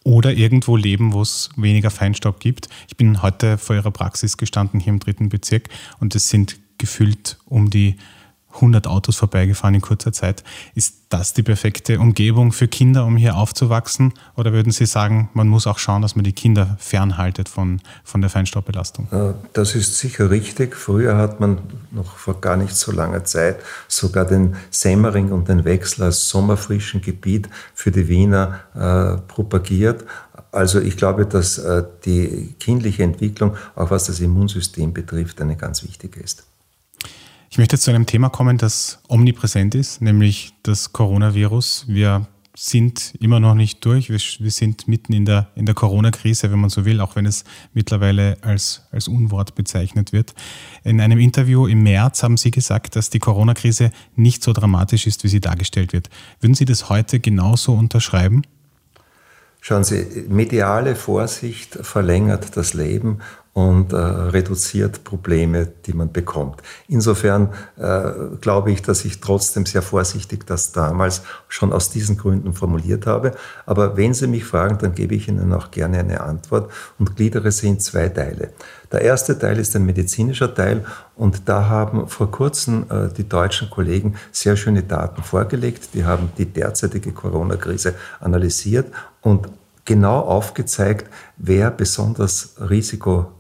Oder 0.03 0.33
irgendwo 0.33 0.75
leben, 0.77 1.13
wo 1.13 1.21
es 1.21 1.49
weniger 1.55 1.89
Feinstaub 1.89 2.39
gibt. 2.39 2.69
Ich 2.87 2.95
bin 2.95 3.21
heute 3.21 3.57
vor 3.57 3.75
Ihrer 3.75 3.91
Praxis 3.91 4.37
gestanden 4.37 4.79
hier 4.79 4.93
im 4.93 4.99
dritten 4.99 5.29
Bezirk 5.29 5.69
und 5.99 6.15
es 6.15 6.29
sind 6.29 6.57
gefüllt 6.77 7.37
um 7.45 7.69
die 7.69 7.95
100 8.55 8.87
Autos 8.87 9.15
vorbeigefahren 9.15 9.75
in 9.75 9.81
kurzer 9.81 10.11
Zeit. 10.11 10.43
Ist 10.73 10.95
das 11.09 11.33
die 11.33 11.43
perfekte 11.43 11.99
Umgebung 11.99 12.51
für 12.51 12.67
Kinder, 12.67 13.05
um 13.05 13.17
hier 13.17 13.37
aufzuwachsen? 13.37 14.13
Oder 14.35 14.53
würden 14.53 14.71
Sie 14.71 14.85
sagen, 14.85 15.29
man 15.33 15.47
muss 15.47 15.67
auch 15.67 15.77
schauen, 15.77 16.01
dass 16.01 16.15
man 16.15 16.23
die 16.23 16.33
Kinder 16.33 16.77
fernhaltet 16.79 17.47
von, 17.49 17.81
von 18.03 18.21
der 18.21 18.29
Feinstaubbelastung? 18.29 19.07
Das 19.53 19.75
ist 19.75 19.97
sicher 19.97 20.29
richtig. 20.29 20.75
Früher 20.75 21.17
hat 21.17 21.39
man 21.39 21.59
noch 21.91 22.17
vor 22.17 22.41
gar 22.41 22.57
nicht 22.57 22.75
so 22.75 22.91
langer 22.91 23.23
Zeit 23.23 23.57
sogar 23.87 24.25
den 24.25 24.55
Semmering 24.71 25.31
und 25.31 25.47
den 25.47 25.63
Wechsel 25.65 26.03
als 26.03 26.27
sommerfrischen 26.29 27.01
Gebiet 27.01 27.49
für 27.73 27.91
die 27.91 28.07
Wiener 28.07 28.59
äh, 28.73 29.21
propagiert. 29.27 30.05
Also 30.51 30.79
ich 30.79 30.97
glaube, 30.97 31.25
dass 31.25 31.57
äh, 31.57 31.83
die 32.05 32.55
kindliche 32.59 33.03
Entwicklung, 33.03 33.55
auch 33.75 33.91
was 33.91 34.05
das 34.05 34.19
Immunsystem 34.19 34.93
betrifft, 34.93 35.41
eine 35.41 35.55
ganz 35.55 35.83
wichtige 35.83 36.19
ist. 36.19 36.45
Ich 37.55 37.57
möchte 37.57 37.79
zu 37.79 37.89
einem 37.89 38.05
Thema 38.05 38.27
kommen, 38.27 38.57
das 38.57 38.99
omnipräsent 39.07 39.75
ist, 39.75 40.01
nämlich 40.01 40.53
das 40.63 40.91
Coronavirus. 40.91 41.85
Wir 41.87 42.27
sind 42.53 43.13
immer 43.21 43.39
noch 43.39 43.55
nicht 43.55 43.85
durch. 43.85 44.09
Wir, 44.09 44.19
wir 44.39 44.51
sind 44.51 44.89
mitten 44.89 45.13
in 45.13 45.23
der, 45.23 45.47
in 45.55 45.65
der 45.65 45.73
Corona-Krise, 45.73 46.51
wenn 46.51 46.59
man 46.59 46.69
so 46.69 46.83
will, 46.83 46.99
auch 46.99 47.15
wenn 47.15 47.25
es 47.25 47.45
mittlerweile 47.73 48.35
als, 48.41 48.81
als 48.91 49.07
Unwort 49.07 49.55
bezeichnet 49.55 50.11
wird. 50.11 50.33
In 50.83 50.99
einem 50.99 51.17
Interview 51.17 51.65
im 51.65 51.81
März 51.83 52.23
haben 52.23 52.35
Sie 52.35 52.51
gesagt, 52.51 52.97
dass 52.97 53.09
die 53.09 53.19
Corona-Krise 53.19 53.91
nicht 54.17 54.43
so 54.43 54.51
dramatisch 54.51 55.07
ist, 55.07 55.23
wie 55.23 55.29
sie 55.29 55.39
dargestellt 55.39 55.93
wird. 55.93 56.09
Würden 56.41 56.55
Sie 56.55 56.65
das 56.65 56.89
heute 56.89 57.21
genauso 57.21 57.73
unterschreiben? 57.73 58.41
Schauen 59.61 59.85
Sie, 59.85 60.25
mediale 60.27 60.97
Vorsicht 60.97 61.79
verlängert 61.81 62.57
das 62.57 62.73
Leben 62.73 63.19
und 63.55 63.93
äh, 63.93 63.95
reduziert 63.95 65.05
Probleme, 65.05 65.65
die 65.85 65.93
man 65.93 66.11
bekommt. 66.11 66.61
Insofern 66.89 67.53
äh, 67.77 68.11
glaube 68.41 68.73
ich, 68.73 68.81
dass 68.81 69.05
ich 69.05 69.21
trotzdem 69.21 69.65
sehr 69.65 69.81
vorsichtig 69.81 70.45
das 70.45 70.73
damals 70.73 71.21
schon 71.47 71.71
aus 71.71 71.89
diesen 71.89 72.17
Gründen 72.17 72.51
formuliert 72.51 73.05
habe. 73.07 73.31
Aber 73.65 73.95
wenn 73.95 74.13
Sie 74.13 74.27
mich 74.27 74.43
fragen, 74.43 74.77
dann 74.79 74.93
gebe 74.93 75.15
ich 75.15 75.29
Ihnen 75.29 75.53
auch 75.53 75.71
gerne 75.71 75.99
eine 75.99 76.19
Antwort 76.19 76.69
und 76.99 77.15
gliedere 77.15 77.49
sie 77.49 77.69
in 77.69 77.79
zwei 77.79 78.09
Teile. 78.09 78.49
Der 78.91 78.99
erste 78.99 79.39
Teil 79.39 79.57
ist 79.57 79.73
ein 79.77 79.85
medizinischer 79.85 80.53
Teil 80.53 80.83
und 81.15 81.47
da 81.47 81.69
haben 81.69 82.09
vor 82.09 82.29
kurzem 82.31 82.87
äh, 82.89 83.07
die 83.07 83.29
deutschen 83.29 83.69
Kollegen 83.69 84.15
sehr 84.33 84.57
schöne 84.57 84.83
Daten 84.83 85.23
vorgelegt. 85.23 85.93
Die 85.93 86.03
haben 86.03 86.29
die 86.37 86.45
derzeitige 86.45 87.13
Corona-Krise 87.13 87.93
analysiert 88.19 88.87
und 89.21 89.47
genau 89.85 90.19
aufgezeigt, 90.19 91.09
wer 91.37 91.71
besonders 91.71 92.55
Risiko 92.59 93.31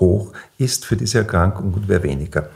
hoch 0.00 0.32
ist 0.58 0.84
für 0.84 0.96
diese 0.96 1.18
Erkrankung 1.18 1.74
und 1.74 1.88
wer 1.88 2.02
weniger. 2.02 2.48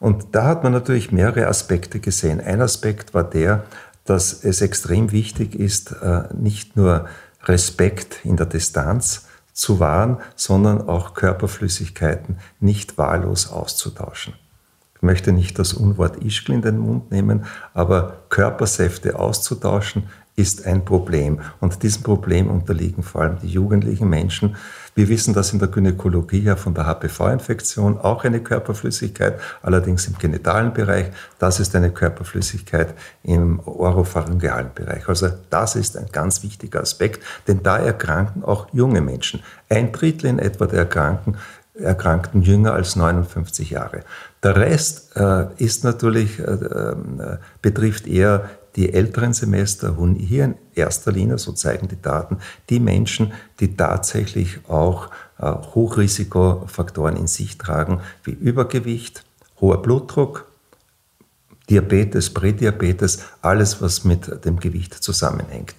Und 0.00 0.26
da 0.32 0.44
hat 0.44 0.62
man 0.62 0.72
natürlich 0.72 1.12
mehrere 1.12 1.46
Aspekte 1.46 2.00
gesehen. 2.00 2.40
Ein 2.40 2.60
Aspekt 2.60 3.14
war 3.14 3.24
der, 3.24 3.64
dass 4.04 4.44
es 4.44 4.60
extrem 4.60 5.12
wichtig 5.12 5.54
ist, 5.54 5.92
äh, 5.92 6.24
nicht 6.34 6.76
nur 6.76 7.06
Respekt 7.44 8.24
in 8.24 8.36
der 8.36 8.46
Distanz 8.46 9.26
zu 9.52 9.80
wahren, 9.80 10.18
sondern 10.36 10.88
auch 10.88 11.14
Körperflüssigkeiten 11.14 12.38
nicht 12.60 12.98
wahllos 12.98 13.50
auszutauschen. 13.50 14.34
Ich 14.96 15.02
möchte 15.02 15.32
nicht 15.32 15.58
das 15.58 15.72
Unwort 15.72 16.22
Ischgl 16.22 16.52
in 16.52 16.62
den 16.62 16.78
Mund 16.78 17.10
nehmen, 17.10 17.44
aber 17.72 18.24
Körpersäfte 18.30 19.18
auszutauschen 19.18 20.08
ist 20.36 20.66
ein 20.66 20.84
Problem. 20.84 21.40
Und 21.60 21.82
diesem 21.82 22.02
Problem 22.02 22.50
unterliegen 22.50 23.02
vor 23.02 23.22
allem 23.22 23.38
die 23.40 23.48
jugendlichen 23.48 24.08
Menschen. 24.08 24.56
Wir 24.94 25.08
wissen 25.08 25.34
dass 25.34 25.52
in 25.52 25.58
der 25.58 25.68
Gynäkologie 25.68 26.42
ja 26.42 26.56
von 26.56 26.74
der 26.74 26.86
HPV-Infektion 26.86 27.98
auch 27.98 28.24
eine 28.24 28.40
Körperflüssigkeit, 28.40 29.40
allerdings 29.62 30.06
im 30.06 30.18
genitalen 30.18 30.72
Bereich. 30.72 31.06
Das 31.38 31.60
ist 31.60 31.74
eine 31.74 31.90
Körperflüssigkeit 31.90 32.94
im 33.22 33.60
oropharyngealen 33.60 34.70
Bereich. 34.74 35.08
Also 35.08 35.28
das 35.50 35.76
ist 35.76 35.96
ein 35.96 36.06
ganz 36.12 36.42
wichtiger 36.42 36.80
Aspekt, 36.80 37.22
denn 37.48 37.62
da 37.62 37.78
erkranken 37.78 38.44
auch 38.44 38.68
junge 38.72 39.00
Menschen. 39.00 39.42
Ein 39.68 39.92
Drittel 39.92 40.30
in 40.30 40.38
etwa 40.38 40.66
der 40.66 40.80
Erkrankten 40.80 41.36
Erkrankten 41.76 42.42
jünger 42.42 42.72
als 42.72 42.94
59 42.94 43.70
Jahre. 43.70 44.04
Der 44.44 44.54
Rest 44.54 45.16
äh, 45.16 45.46
ist 45.56 45.82
natürlich, 45.82 46.38
äh, 46.38 46.42
äh, 46.44 46.96
betrifft 47.62 48.06
eher 48.06 48.48
die 48.76 48.92
älteren 48.92 49.32
Semester, 49.32 49.96
wo 49.96 50.08
hier 50.08 50.44
in 50.44 50.54
erster 50.74 51.12
Linie, 51.12 51.38
so 51.38 51.52
zeigen 51.52 51.88
die 51.88 52.00
Daten, 52.00 52.38
die 52.70 52.80
Menschen, 52.80 53.32
die 53.60 53.76
tatsächlich 53.76 54.58
auch 54.68 55.10
äh, 55.38 55.52
Hochrisikofaktoren 55.52 57.16
in 57.16 57.26
sich 57.26 57.58
tragen, 57.58 58.00
wie 58.24 58.32
Übergewicht, 58.32 59.24
hoher 59.60 59.80
Blutdruck, 59.80 60.46
Diabetes, 61.70 62.30
Prädiabetes, 62.30 63.20
alles, 63.40 63.80
was 63.80 64.04
mit 64.04 64.44
dem 64.44 64.60
Gewicht 64.60 64.94
zusammenhängt. 64.94 65.74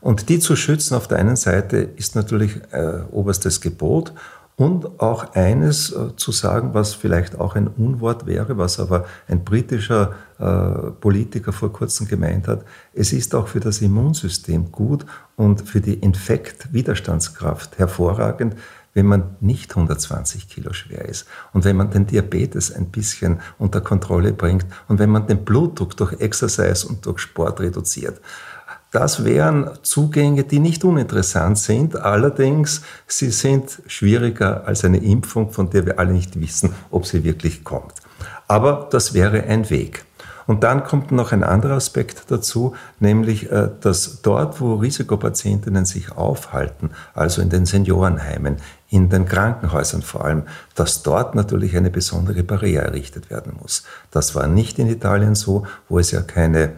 Und 0.00 0.28
die 0.28 0.38
zu 0.38 0.56
schützen 0.56 0.94
auf 0.94 1.08
der 1.08 1.18
einen 1.18 1.36
Seite 1.36 1.76
ist 1.76 2.14
natürlich 2.14 2.60
äh, 2.70 3.00
oberstes 3.10 3.60
Gebot 3.60 4.12
und 4.58 5.00
auch 5.00 5.34
eines 5.34 5.92
äh, 5.92 6.16
zu 6.16 6.32
sagen, 6.32 6.74
was 6.74 6.92
vielleicht 6.92 7.38
auch 7.38 7.54
ein 7.54 7.68
Unwort 7.68 8.26
wäre, 8.26 8.58
was 8.58 8.80
aber 8.80 9.06
ein 9.28 9.44
britischer 9.44 10.14
äh, 10.40 10.90
Politiker 11.00 11.52
vor 11.52 11.72
kurzem 11.72 12.08
gemeint 12.08 12.48
hat. 12.48 12.64
Es 12.92 13.12
ist 13.12 13.36
auch 13.36 13.46
für 13.46 13.60
das 13.60 13.80
Immunsystem 13.80 14.72
gut 14.72 15.06
und 15.36 15.62
für 15.62 15.80
die 15.80 15.94
Infektwiderstandskraft 15.94 17.78
hervorragend, 17.78 18.56
wenn 18.94 19.06
man 19.06 19.36
nicht 19.40 19.70
120 19.70 20.48
Kilo 20.48 20.72
schwer 20.72 21.04
ist 21.04 21.28
und 21.52 21.64
wenn 21.64 21.76
man 21.76 21.92
den 21.92 22.08
Diabetes 22.08 22.72
ein 22.74 22.90
bisschen 22.90 23.38
unter 23.58 23.80
Kontrolle 23.80 24.32
bringt 24.32 24.66
und 24.88 24.98
wenn 24.98 25.10
man 25.10 25.28
den 25.28 25.44
Blutdruck 25.44 25.96
durch 25.96 26.14
Exercise 26.14 26.88
und 26.88 27.06
durch 27.06 27.20
Sport 27.20 27.60
reduziert. 27.60 28.20
Das 28.90 29.24
wären 29.24 29.70
Zugänge, 29.82 30.44
die 30.44 30.60
nicht 30.60 30.82
uninteressant 30.82 31.58
sind, 31.58 31.96
allerdings 31.96 32.82
sie 33.06 33.30
sind 33.30 33.82
schwieriger 33.86 34.66
als 34.66 34.84
eine 34.84 34.98
Impfung, 34.98 35.50
von 35.50 35.68
der 35.68 35.84
wir 35.84 35.98
alle 35.98 36.12
nicht 36.12 36.40
wissen, 36.40 36.72
ob 36.90 37.04
sie 37.04 37.22
wirklich 37.22 37.64
kommt. 37.64 37.94
Aber 38.46 38.88
das 38.90 39.12
wäre 39.12 39.44
ein 39.44 39.68
Weg. 39.68 40.04
Und 40.48 40.64
dann 40.64 40.82
kommt 40.82 41.12
noch 41.12 41.32
ein 41.32 41.44
anderer 41.44 41.74
Aspekt 41.74 42.30
dazu, 42.30 42.74
nämlich, 43.00 43.52
äh, 43.52 43.68
dass 43.82 44.22
dort, 44.22 44.62
wo 44.62 44.76
Risikopatientinnen 44.76 45.84
sich 45.84 46.10
aufhalten, 46.12 46.92
also 47.12 47.42
in 47.42 47.50
den 47.50 47.66
Seniorenheimen, 47.66 48.56
in 48.88 49.10
den 49.10 49.26
Krankenhäusern 49.26 50.00
vor 50.00 50.24
allem, 50.24 50.44
dass 50.74 51.02
dort 51.02 51.34
natürlich 51.34 51.76
eine 51.76 51.90
besondere 51.90 52.42
Barriere 52.44 52.86
errichtet 52.86 53.28
werden 53.28 53.58
muss. 53.60 53.82
Das 54.10 54.34
war 54.34 54.46
nicht 54.46 54.78
in 54.78 54.88
Italien 54.88 55.34
so, 55.34 55.66
wo 55.90 55.98
es 55.98 56.12
ja 56.12 56.22
keine 56.22 56.72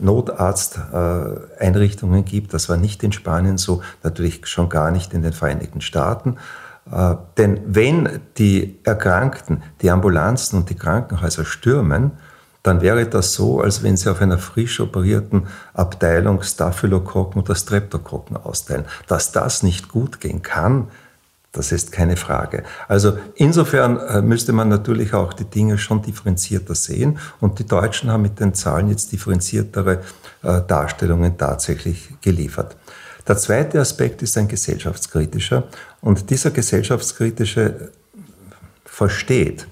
Notarzteinrichtungen 0.00 2.24
gibt. 2.24 2.54
Das 2.54 2.68
war 2.68 2.76
nicht 2.76 3.02
in 3.02 3.12
Spanien 3.12 3.58
so, 3.58 3.82
natürlich 4.02 4.46
schon 4.46 4.68
gar 4.68 4.90
nicht 4.90 5.14
in 5.14 5.22
den 5.22 5.32
Vereinigten 5.32 5.80
Staaten. 5.80 6.36
Äh, 6.90 7.14
denn 7.36 7.60
wenn 7.66 8.20
die 8.38 8.78
Erkrankten 8.84 9.62
die 9.82 9.90
Ambulanzen 9.90 10.58
und 10.58 10.70
die 10.70 10.76
Krankenhäuser 10.76 11.44
stürmen, 11.44 12.12
dann 12.62 12.80
wäre 12.80 13.06
das 13.06 13.32
so, 13.32 13.60
als 13.60 13.84
wenn 13.84 13.96
sie 13.96 14.10
auf 14.10 14.20
einer 14.20 14.38
frisch 14.38 14.80
operierten 14.80 15.46
Abteilung 15.72 16.42
Staphylokokken 16.42 17.40
oder 17.40 17.54
Streptokokken 17.54 18.36
austeilen. 18.36 18.86
Dass 19.06 19.30
das 19.30 19.62
nicht 19.62 19.88
gut 19.88 20.20
gehen 20.20 20.42
kann, 20.42 20.88
Das 21.56 21.72
ist 21.72 21.90
keine 21.90 22.16
Frage. 22.16 22.64
Also 22.86 23.18
insofern 23.34 23.98
äh, 23.98 24.20
müsste 24.20 24.52
man 24.52 24.68
natürlich 24.68 25.14
auch 25.14 25.32
die 25.32 25.44
Dinge 25.44 25.78
schon 25.78 26.02
differenzierter 26.02 26.74
sehen. 26.74 27.18
Und 27.40 27.58
die 27.58 27.66
Deutschen 27.66 28.10
haben 28.10 28.22
mit 28.22 28.38
den 28.38 28.52
Zahlen 28.52 28.88
jetzt 28.88 29.10
differenziertere 29.10 30.02
äh, 30.42 30.60
Darstellungen 30.66 31.38
tatsächlich 31.38 32.10
geliefert. 32.20 32.76
Der 33.26 33.38
zweite 33.38 33.80
Aspekt 33.80 34.20
ist 34.22 34.36
ein 34.36 34.48
gesellschaftskritischer. 34.48 35.64
Und 36.02 36.28
dieser 36.28 36.50
gesellschaftskritische 36.50 37.90
versteht, 38.84 39.66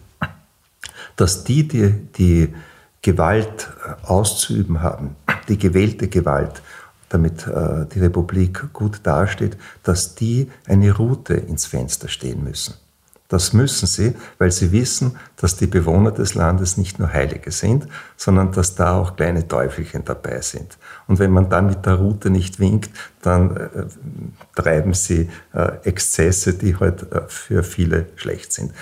dass 1.16 1.44
die, 1.44 1.68
die 1.68 1.92
die 2.16 2.54
Gewalt 3.02 3.68
äh, 3.86 4.06
auszuüben 4.06 4.80
haben, 4.80 5.16
die 5.48 5.58
gewählte 5.58 6.08
Gewalt, 6.08 6.62
damit 7.14 7.46
äh, 7.46 7.86
die 7.94 8.00
Republik 8.00 8.72
gut 8.72 9.00
dasteht, 9.04 9.56
dass 9.82 10.14
die 10.14 10.50
eine 10.66 10.92
Route 10.92 11.34
ins 11.34 11.66
Fenster 11.66 12.08
stehen 12.08 12.42
müssen. 12.42 12.74
Das 13.28 13.52
müssen 13.52 13.86
sie, 13.86 14.14
weil 14.38 14.52
sie 14.52 14.70
wissen, 14.70 15.16
dass 15.36 15.56
die 15.56 15.66
Bewohner 15.66 16.12
des 16.12 16.34
Landes 16.34 16.76
nicht 16.76 16.98
nur 16.98 17.12
Heilige 17.12 17.50
sind, 17.50 17.88
sondern 18.16 18.52
dass 18.52 18.74
da 18.74 18.98
auch 18.98 19.16
kleine 19.16 19.48
Teufelchen 19.48 20.04
dabei 20.04 20.40
sind. 20.42 20.76
Und 21.06 21.18
wenn 21.18 21.30
man 21.30 21.48
dann 21.48 21.66
mit 21.66 21.86
der 21.86 21.94
Route 21.94 22.28
nicht 22.28 22.60
winkt, 22.60 22.90
dann 23.22 23.56
äh, 23.56 23.68
treiben 24.54 24.92
sie 24.92 25.30
äh, 25.54 25.72
Exzesse, 25.84 26.54
die 26.54 26.76
halt 26.76 27.10
äh, 27.12 27.22
für 27.28 27.62
viele 27.62 28.06
schlecht 28.16 28.52
sind. 28.52 28.72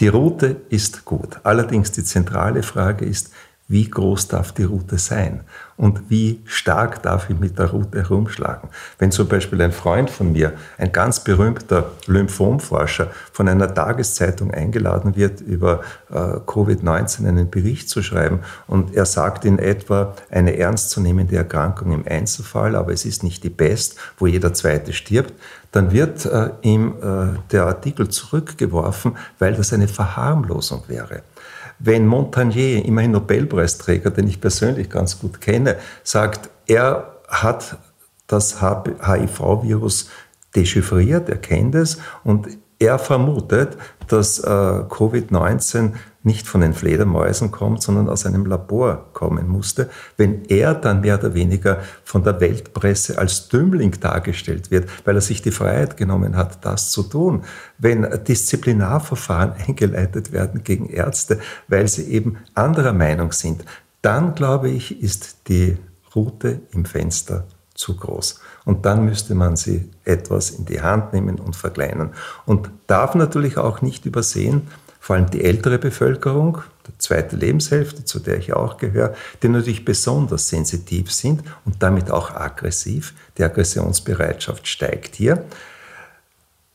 Die 0.00 0.08
Route 0.08 0.56
ist 0.68 1.04
gut. 1.04 1.40
Allerdings 1.42 1.90
die 1.90 2.04
zentrale 2.04 2.62
Frage 2.62 3.04
ist, 3.04 3.32
wie 3.68 3.88
groß 3.88 4.28
darf 4.28 4.52
die 4.52 4.64
Route 4.64 4.96
sein 4.96 5.42
und 5.76 6.10
wie 6.10 6.40
stark 6.46 7.02
darf 7.02 7.28
ich 7.28 7.38
mit 7.38 7.58
der 7.58 7.66
Route 7.66 7.98
herumschlagen. 7.98 8.70
Wenn 8.98 9.12
zum 9.12 9.28
Beispiel 9.28 9.60
ein 9.60 9.72
Freund 9.72 10.10
von 10.10 10.32
mir, 10.32 10.54
ein 10.78 10.90
ganz 10.90 11.20
berühmter 11.20 11.92
Lymphomforscher, 12.06 13.10
von 13.30 13.46
einer 13.46 13.72
Tageszeitung 13.72 14.50
eingeladen 14.52 15.16
wird, 15.16 15.42
über 15.42 15.82
äh, 16.10 16.14
Covid-19 16.14 17.28
einen 17.28 17.50
Bericht 17.50 17.90
zu 17.90 18.02
schreiben 18.02 18.40
und 18.66 18.94
er 18.94 19.04
sagt 19.04 19.44
in 19.44 19.58
etwa 19.58 20.14
eine 20.30 20.56
ernstzunehmende 20.56 21.36
Erkrankung 21.36 21.92
im 21.92 22.04
Einzelfall, 22.08 22.74
aber 22.74 22.92
es 22.92 23.04
ist 23.04 23.22
nicht 23.22 23.44
die 23.44 23.50
Pest, 23.50 23.96
wo 24.16 24.26
jeder 24.26 24.54
Zweite 24.54 24.94
stirbt, 24.94 25.34
dann 25.72 25.92
wird 25.92 26.24
äh, 26.24 26.50
ihm 26.62 26.94
äh, 27.02 27.38
der 27.52 27.66
Artikel 27.66 28.08
zurückgeworfen, 28.08 29.16
weil 29.38 29.54
das 29.54 29.74
eine 29.74 29.88
Verharmlosung 29.88 30.84
wäre. 30.88 31.22
Wenn 31.78 32.06
Montagnier, 32.06 32.84
immerhin 32.84 33.12
Nobelpreisträger, 33.12 34.10
den 34.10 34.28
ich 34.28 34.40
persönlich 34.40 34.90
ganz 34.90 35.20
gut 35.20 35.40
kenne, 35.40 35.76
sagt, 36.02 36.50
er 36.66 37.16
hat 37.28 37.78
das 38.26 38.60
HIV-Virus 38.60 40.08
dechiffriert, 40.54 41.28
er 41.28 41.38
kennt 41.38 41.74
es 41.74 41.98
und 42.24 42.48
er 42.78 42.98
vermutet, 42.98 43.76
dass 44.06 44.38
äh, 44.38 44.46
Covid-19 44.46 45.94
nicht 46.22 46.48
von 46.48 46.60
den 46.60 46.74
Fledermäusen 46.74 47.50
kommt, 47.50 47.82
sondern 47.82 48.08
aus 48.08 48.26
einem 48.26 48.44
Labor 48.44 49.12
kommen 49.12 49.48
musste. 49.48 49.88
Wenn 50.16 50.44
er 50.46 50.74
dann 50.74 51.00
mehr 51.00 51.18
oder 51.18 51.34
weniger 51.34 51.80
von 52.04 52.24
der 52.24 52.40
Weltpresse 52.40 53.18
als 53.18 53.48
Dümmling 53.48 53.98
dargestellt 54.00 54.70
wird, 54.70 54.88
weil 55.04 55.14
er 55.14 55.20
sich 55.20 55.42
die 55.42 55.52
Freiheit 55.52 55.96
genommen 55.96 56.36
hat, 56.36 56.64
das 56.64 56.90
zu 56.90 57.04
tun, 57.04 57.44
wenn 57.78 58.06
Disziplinarverfahren 58.24 59.52
eingeleitet 59.66 60.32
werden 60.32 60.64
gegen 60.64 60.88
Ärzte, 60.88 61.38
weil 61.68 61.86
sie 61.88 62.04
eben 62.10 62.38
anderer 62.54 62.92
Meinung 62.92 63.32
sind, 63.32 63.64
dann 64.02 64.34
glaube 64.34 64.70
ich, 64.70 65.02
ist 65.02 65.48
die 65.48 65.76
Route 66.14 66.60
im 66.72 66.84
Fenster 66.84 67.46
zu 67.74 67.96
groß. 67.96 68.40
Und 68.64 68.84
dann 68.86 69.04
müsste 69.04 69.34
man 69.34 69.56
sie 69.56 69.88
etwas 70.04 70.50
in 70.50 70.64
die 70.64 70.80
Hand 70.80 71.12
nehmen 71.12 71.38
und 71.38 71.54
verkleinern. 71.54 72.12
Und 72.44 72.70
darf 72.88 73.14
natürlich 73.14 73.56
auch 73.56 73.82
nicht 73.82 74.04
übersehen, 74.04 74.68
vor 75.08 75.16
allem 75.16 75.30
die 75.30 75.42
ältere 75.42 75.78
Bevölkerung, 75.78 76.60
die 76.86 76.98
zweite 76.98 77.34
Lebenshälfte, 77.34 78.04
zu 78.04 78.18
der 78.18 78.36
ich 78.36 78.52
auch 78.52 78.76
gehöre, 78.76 79.14
die 79.42 79.48
natürlich 79.48 79.82
besonders 79.82 80.50
sensitiv 80.50 81.10
sind 81.10 81.44
und 81.64 81.82
damit 81.82 82.10
auch 82.10 82.34
aggressiv. 82.34 83.14
Die 83.38 83.42
Aggressionsbereitschaft 83.42 84.68
steigt 84.68 85.14
hier. 85.14 85.46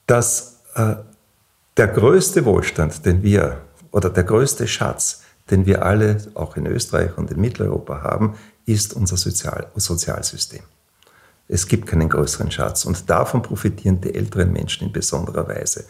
Dass 0.08 0.62
äh, 0.74 0.96
der 1.78 1.88
größte 1.89 2.43
Wohlstand, 2.46 3.06
den 3.06 3.22
wir, 3.22 3.62
oder 3.91 4.10
der 4.10 4.24
größte 4.24 4.67
Schatz, 4.67 5.22
den 5.52 5.67
wir 5.67 5.86
alle 5.86 6.17
auch 6.34 6.58
in 6.58 6.65
Österreich 6.65 7.15
und 7.15 7.30
in 7.30 7.39
Mitteleuropa 7.39 8.02
haben, 8.02 8.36
ist 8.65 8.96
unser 8.96 9.17
Sozial 9.17 9.67
Sozialsystem. 9.76 10.63
Es 11.48 11.67
gibt 11.67 11.86
keinen 11.86 12.10
größeren 12.10 12.50
Schatz 12.50 12.86
und 12.86 13.08
davon 13.12 13.43
profitieren 13.43 14.02
die 14.02 14.15
älteren 14.15 14.52
Menschen 14.52 14.88
in 14.88 14.91
besonderer 14.91 15.48
Weise. 15.48 15.86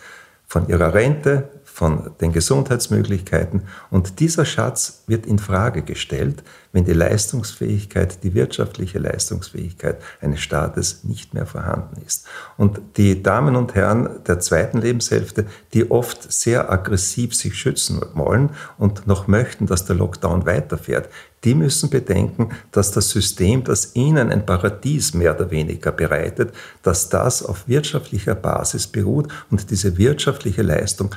Von 0.45 0.67
ihrer 0.67 0.93
Rente, 0.93 1.49
von 1.73 2.11
den 2.21 2.31
Gesundheitsmöglichkeiten. 2.31 3.63
Und 3.89 4.19
dieser 4.19 4.45
Schatz 4.45 5.03
wird 5.07 5.25
in 5.25 5.39
Frage 5.39 5.81
gestellt, 5.81 6.43
wenn 6.71 6.85
die 6.85 6.93
Leistungsfähigkeit, 6.93 8.23
die 8.23 8.35
wirtschaftliche 8.35 8.99
Leistungsfähigkeit 8.99 9.97
eines 10.21 10.41
Staates 10.41 11.03
nicht 11.03 11.33
mehr 11.33 11.47
vorhanden 11.47 11.99
ist. 12.05 12.27
Und 12.57 12.79
die 12.97 13.23
Damen 13.23 13.55
und 13.55 13.73
Herren 13.73 14.23
der 14.27 14.39
zweiten 14.39 14.81
Lebenshälfte, 14.81 15.45
die 15.73 15.89
oft 15.89 16.31
sehr 16.31 16.71
aggressiv 16.71 17.33
sich 17.33 17.55
schützen 17.55 18.01
wollen 18.13 18.51
und 18.77 19.07
noch 19.07 19.27
möchten, 19.27 19.65
dass 19.65 19.85
der 19.85 19.95
Lockdown 19.95 20.45
weiterfährt, 20.45 21.09
die 21.43 21.55
müssen 21.55 21.89
bedenken, 21.89 22.49
dass 22.71 22.91
das 22.91 23.09
System, 23.09 23.63
das 23.63 23.95
ihnen 23.95 24.31
ein 24.31 24.45
Paradies 24.45 25.13
mehr 25.13 25.35
oder 25.35 25.51
weniger 25.51 25.91
bereitet, 25.91 26.53
dass 26.83 27.09
das 27.09 27.43
auf 27.43 27.67
wirtschaftlicher 27.67 28.35
Basis 28.35 28.87
beruht 28.87 29.27
und 29.51 29.69
diese 29.69 29.97
wirtschaftliche 29.97 30.61
Leistung 30.61 31.13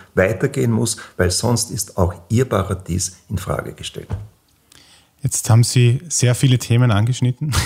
weitergehen 0.47 0.73
muss, 0.73 0.97
weil 1.17 1.31
sonst 1.31 1.71
ist 1.71 1.97
auch 1.97 2.15
ihr 2.29 2.45
Paradies 2.45 3.19
in 3.29 3.39
Frage 3.39 3.73
gestellt. 3.73 4.09
Jetzt 5.23 5.51
haben 5.51 5.65
Sie 5.65 6.01
sehr 6.09 6.35
viele 6.35 6.59
Themen 6.59 6.91
angeschnitten. 6.91 7.53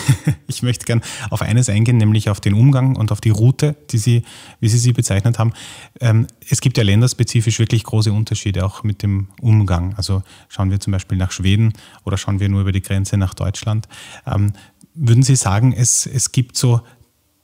Ich 0.47 0.65
möchte 0.65 0.85
gern 0.85 1.01
auf 1.31 1.43
eines 1.43 1.69
eingehen, 1.69 1.97
nämlich 1.97 2.29
auf 2.29 2.41
den 2.41 2.55
Umgang 2.55 2.97
und 2.97 3.13
auf 3.13 3.21
die 3.21 3.31
Route, 3.31 3.77
die 3.91 3.99
Sie, 3.99 4.25
wie 4.59 4.69
Sie 4.69 4.79
sie 4.79 4.93
bezeichnet 4.93 5.39
haben. 5.39 5.53
Ähm, 6.01 6.27
es 6.49 6.61
gibt 6.61 6.77
ja 6.77 6.83
länderspezifisch 6.83 7.61
wirklich 7.61 7.85
große 7.85 8.13
Unterschiede 8.13 8.65
auch 8.65 8.83
mit 8.83 9.05
dem 9.05 9.29
Umgang. 9.41 9.95
Also 9.97 10.25
schauen 10.49 10.73
wir 10.73 10.81
zum 10.81 10.91
Beispiel 10.91 11.17
nach 11.17 11.31
Schweden 11.31 11.73
oder 12.05 12.17
schauen 12.17 12.41
wir 12.41 12.49
nur 12.49 12.63
über 12.63 12.73
die 12.73 12.83
Grenze 12.83 13.17
nach 13.17 13.33
Deutschland. 13.33 13.87
Ähm, 14.27 14.55
würden 14.95 15.23
Sie 15.23 15.37
sagen, 15.37 15.73
es, 15.73 16.05
es 16.05 16.33
gibt 16.33 16.57
so 16.57 16.81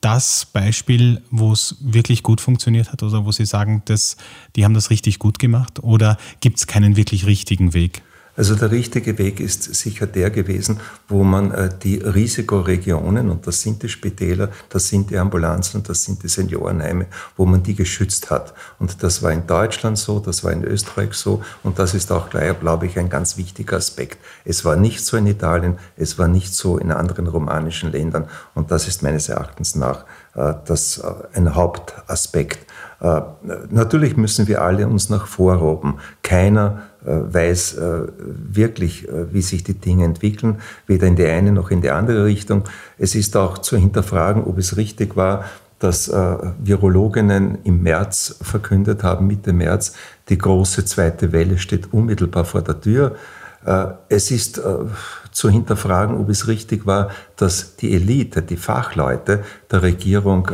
das 0.07 0.47
Beispiel, 0.47 1.21
wo 1.33 1.51
es 1.51 1.79
wirklich 1.81 2.23
gut 2.23 2.40
funktioniert 2.40 2.92
hat 2.92 3.03
oder 3.03 3.27
wo 3.27 3.33
Sie 3.33 3.45
sagen, 3.45 3.83
dass 3.87 4.16
die 4.55 4.64
haben 4.64 4.73
das 4.73 4.90
richtig 4.90 5.19
gut 5.19 5.40
gemacht 5.40 5.83
oder 5.83 6.16
gibt 6.38 6.59
es 6.59 6.69
keinen 6.69 6.95
wirklich 6.95 7.27
richtigen 7.27 7.75
Weg? 7.75 8.03
Also 8.37 8.55
der 8.55 8.70
richtige 8.70 9.16
Weg 9.18 9.40
ist 9.40 9.75
sicher 9.75 10.07
der 10.07 10.31
gewesen, 10.31 10.79
wo 11.09 11.25
man 11.25 11.51
äh, 11.53 11.70
die 11.83 11.96
Risikoregionen, 11.96 13.31
und 13.31 13.46
das 13.46 13.62
sind 13.62 13.83
die 13.83 13.88
Spitäler, 13.88 14.51
das 14.68 14.88
sind 14.88 15.11
die 15.11 15.16
Ambulanzen, 15.16 15.83
das 15.83 16.05
sind 16.05 16.22
die 16.22 16.29
Seniorenheime, 16.29 17.07
wo 17.37 17.46
man 17.46 17.62
die 17.62 17.75
geschützt 17.75 18.31
hat. 18.31 18.53
Und 18.79 19.03
das 19.03 19.22
war 19.22 19.33
in 19.33 19.46
Deutschland 19.46 19.99
so, 19.99 20.20
das 20.20 20.44
war 20.44 20.53
in 20.53 20.64
Österreich 20.64 21.14
so, 21.14 21.42
und 21.62 21.79
das 21.79 21.94
ist 21.94 22.12
auch 22.12 22.29
glaube 22.29 22.87
ich, 22.87 22.99
ein 22.99 23.09
ganz 23.09 23.38
wichtiger 23.38 23.79
Aspekt. 23.79 24.18
Es 24.44 24.64
war 24.64 24.77
nicht 24.77 25.05
so 25.05 25.16
in 25.16 25.27
Italien, 25.27 25.79
es 25.96 26.18
war 26.18 26.29
nicht 26.29 26.55
so 26.55 26.77
in 26.77 26.92
anderen 26.92 27.27
romanischen 27.27 27.90
Ländern, 27.90 28.29
und 28.55 28.70
das 28.70 28.87
ist 28.87 29.03
meines 29.03 29.31
Erachtens 29.31 29.75
nach 29.75 30.05
äh, 30.35 30.53
das, 30.66 30.99
äh, 30.99 31.12
ein 31.35 31.55
Hauptaspekt. 31.55 32.59
Natürlich 33.68 34.16
müssen 34.16 34.49
wir 34.49 34.62
alle 34.62 34.88
uns 34.88 35.11
nach 35.11 35.27
vorroben. 35.27 35.99
Keiner 36.22 36.85
weiß 37.07 37.75
äh, 37.75 38.03
wirklich, 38.53 39.09
äh, 39.09 39.33
wie 39.33 39.42
sich 39.42 39.62
die 39.62 39.75
Dinge 39.75 40.05
entwickeln, 40.05 40.59
weder 40.87 41.07
in 41.07 41.16
die 41.16 41.25
eine 41.25 41.53
noch 41.53 41.71
in 41.71 41.81
die 41.81 41.90
andere 41.90 42.25
Richtung. 42.25 42.64
Es 42.99 43.14
ist 43.14 43.37
auch 43.37 43.59
zu 43.59 43.77
hinterfragen, 43.77 44.42
ob 44.45 44.59
es 44.59 44.77
richtig 44.77 45.16
war, 45.16 45.45
dass 45.79 46.11
Virologinnen 46.11 47.59
im 47.64 47.83
März 47.83 48.37
verkündet 48.40 49.03
haben, 49.03 49.27
Mitte 49.27 49.53
März, 49.53 49.92
die 50.31 50.38
große 50.38 50.87
zweite 50.87 51.33
Welle 51.33 51.59
steht 51.59 51.92
unmittelbar 51.92 52.47
vor 52.47 52.62
der 52.62 52.81
Tür. 52.81 53.16
Es 54.09 54.31
ist 54.31 54.59
zu 55.33 55.51
hinterfragen, 55.51 56.16
ob 56.16 56.31
es 56.31 56.49
richtig 56.49 56.87
war, 56.87 57.11
dass 57.37 57.77
die 57.77 57.92
Elite, 57.92 58.40
die 58.40 58.57
Fachleute 58.57 59.45
der 59.71 59.83
Regierung 59.83 60.49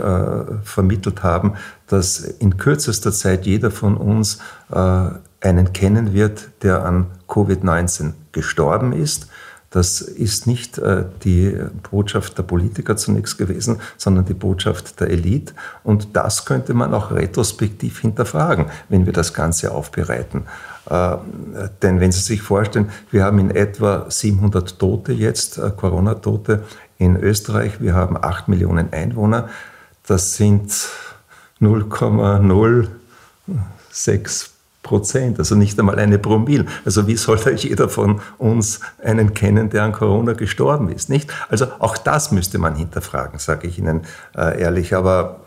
vermittelt 0.64 1.22
haben, 1.22 1.54
dass 1.86 2.18
in 2.18 2.56
kürzester 2.56 3.12
Zeit 3.12 3.46
jeder 3.46 3.70
von 3.70 3.96
uns 3.96 4.40
einen 5.42 5.72
kennen 5.72 6.12
wird, 6.14 6.48
der 6.62 6.84
an 6.84 7.06
Covid-19 7.28 8.12
gestorben 8.32 8.92
ist. 8.92 9.28
Das 9.70 10.02
ist 10.02 10.46
nicht 10.46 10.76
äh, 10.78 11.04
die 11.24 11.58
Botschaft 11.90 12.36
der 12.36 12.42
Politiker 12.42 12.96
zunächst 12.96 13.38
gewesen, 13.38 13.80
sondern 13.96 14.26
die 14.26 14.34
Botschaft 14.34 15.00
der 15.00 15.08
Elite. 15.08 15.54
Und 15.82 16.14
das 16.14 16.44
könnte 16.44 16.74
man 16.74 16.92
auch 16.92 17.10
retrospektiv 17.10 18.00
hinterfragen, 18.00 18.66
wenn 18.90 19.06
wir 19.06 19.14
das 19.14 19.32
Ganze 19.32 19.72
aufbereiten. 19.72 20.42
Äh, 20.90 21.16
denn 21.80 22.00
wenn 22.00 22.12
Sie 22.12 22.20
sich 22.20 22.42
vorstellen, 22.42 22.90
wir 23.10 23.24
haben 23.24 23.38
in 23.38 23.50
etwa 23.50 24.10
700 24.10 24.78
Tote 24.78 25.12
jetzt, 25.12 25.56
äh, 25.56 25.70
Corona-Tote 25.74 26.64
in 26.98 27.16
Österreich. 27.16 27.80
Wir 27.80 27.94
haben 27.94 28.22
8 28.22 28.48
Millionen 28.48 28.92
Einwohner. 28.92 29.48
Das 30.06 30.36
sind 30.36 30.70
0,0 31.60 32.88
sechs 33.90 34.51
Prozent, 34.82 35.38
also 35.38 35.54
nicht 35.54 35.78
einmal 35.78 35.98
eine 35.98 36.18
Promille. 36.18 36.66
Also 36.84 37.06
wie 37.06 37.16
soll 37.16 37.38
da 37.38 37.50
jeder 37.50 37.88
von 37.88 38.20
uns 38.38 38.80
einen 39.02 39.32
kennen, 39.32 39.70
der 39.70 39.84
an 39.84 39.92
Corona 39.92 40.32
gestorben 40.32 40.88
ist, 40.88 41.08
nicht? 41.08 41.32
Also 41.48 41.66
auch 41.78 41.96
das 41.96 42.32
müsste 42.32 42.58
man 42.58 42.74
hinterfragen, 42.74 43.38
sage 43.38 43.68
ich 43.68 43.78
Ihnen 43.78 44.00
äh, 44.36 44.60
ehrlich. 44.60 44.94
Aber 44.94 45.40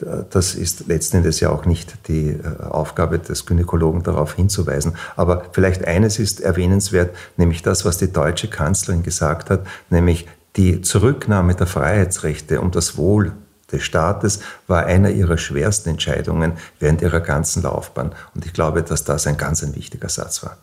äh, 0.00 0.24
das 0.30 0.54
ist 0.54 0.86
letzten 0.86 1.18
Endes 1.18 1.40
ja 1.40 1.50
auch 1.50 1.64
nicht 1.64 2.08
die 2.08 2.28
äh, 2.28 2.62
Aufgabe 2.62 3.18
des 3.18 3.44
Gynäkologen, 3.44 4.04
darauf 4.04 4.34
hinzuweisen. 4.34 4.94
Aber 5.16 5.46
vielleicht 5.52 5.84
eines 5.84 6.20
ist 6.20 6.40
erwähnenswert, 6.40 7.14
nämlich 7.36 7.62
das, 7.62 7.84
was 7.84 7.98
die 7.98 8.12
deutsche 8.12 8.48
Kanzlerin 8.48 9.02
gesagt 9.02 9.50
hat, 9.50 9.66
nämlich 9.90 10.28
die 10.56 10.80
Zurücknahme 10.80 11.54
der 11.54 11.66
Freiheitsrechte 11.66 12.60
um 12.60 12.70
das 12.70 12.96
Wohl 12.96 13.32
des 13.70 13.82
Staates 13.82 14.40
war 14.66 14.86
einer 14.86 15.10
ihrer 15.10 15.38
schwersten 15.38 15.90
Entscheidungen 15.90 16.52
während 16.80 17.02
ihrer 17.02 17.20
ganzen 17.20 17.62
Laufbahn. 17.62 18.12
Und 18.34 18.46
ich 18.46 18.52
glaube, 18.52 18.82
dass 18.82 19.04
das 19.04 19.26
ein 19.26 19.36
ganz 19.36 19.62
ein 19.62 19.74
wichtiger 19.74 20.08
Satz 20.08 20.42
war. 20.42 20.56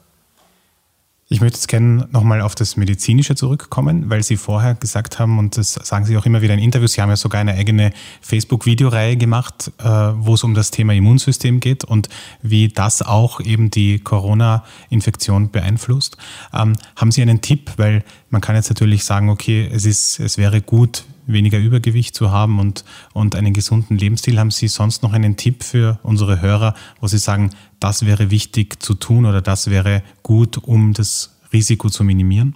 Ich 1.27 1.41
möchte 1.41 1.57
jetzt 1.57 1.67
gerne 1.67 2.07
nochmal 2.11 2.39
auf 2.41 2.53
das 2.53 2.77
Medizinische 2.77 3.33
zurückkommen, 3.33 4.11
weil 4.11 4.21
Sie 4.21 4.37
vorher 4.37 4.75
gesagt 4.75 5.17
haben, 5.17 5.39
und 5.39 5.57
das 5.57 5.73
sagen 5.73 6.05
Sie 6.05 6.15
auch 6.17 6.25
immer 6.27 6.43
wieder 6.43 6.53
in 6.53 6.59
Interviews, 6.59 6.93
Sie 6.93 7.01
haben 7.01 7.09
ja 7.09 7.15
sogar 7.15 7.41
eine 7.41 7.55
eigene 7.55 7.93
Facebook-Videoreihe 8.21 9.17
gemacht, 9.17 9.71
äh, 9.79 9.83
wo 9.83 10.35
es 10.35 10.43
um 10.43 10.53
das 10.53 10.69
Thema 10.69 10.93
Immunsystem 10.93 11.61
geht 11.61 11.83
und 11.83 12.09
wie 12.43 12.67
das 12.67 13.01
auch 13.01 13.41
eben 13.41 13.71
die 13.71 14.01
Corona-Infektion 14.01 15.49
beeinflusst. 15.49 16.15
Ähm, 16.53 16.73
haben 16.95 17.11
Sie 17.11 17.23
einen 17.23 17.41
Tipp, 17.41 17.71
weil 17.77 18.03
man 18.29 18.41
kann 18.41 18.55
jetzt 18.55 18.69
natürlich 18.69 19.03
sagen, 19.03 19.29
okay, 19.29 19.67
es, 19.73 19.85
ist, 19.85 20.19
es 20.19 20.37
wäre 20.37 20.61
gut, 20.61 21.05
weniger 21.27 21.59
Übergewicht 21.59 22.15
zu 22.15 22.31
haben 22.31 22.59
und, 22.59 22.85
und 23.13 23.35
einen 23.35 23.53
gesunden 23.53 23.97
Lebensstil. 23.97 24.39
Haben 24.39 24.51
Sie 24.51 24.67
sonst 24.67 25.03
noch 25.03 25.13
einen 25.13 25.37
Tipp 25.37 25.63
für 25.63 25.99
unsere 26.03 26.41
Hörer, 26.41 26.75
wo 26.99 27.07
Sie 27.07 27.17
sagen, 27.17 27.51
das 27.79 28.05
wäre 28.05 28.31
wichtig 28.31 28.81
zu 28.81 28.93
tun 28.93 29.25
oder 29.25 29.41
das 29.41 29.69
wäre 29.69 30.03
gut, 30.23 30.57
um 30.57 30.93
das 30.93 31.37
Risiko 31.53 31.89
zu 31.89 32.03
minimieren? 32.03 32.55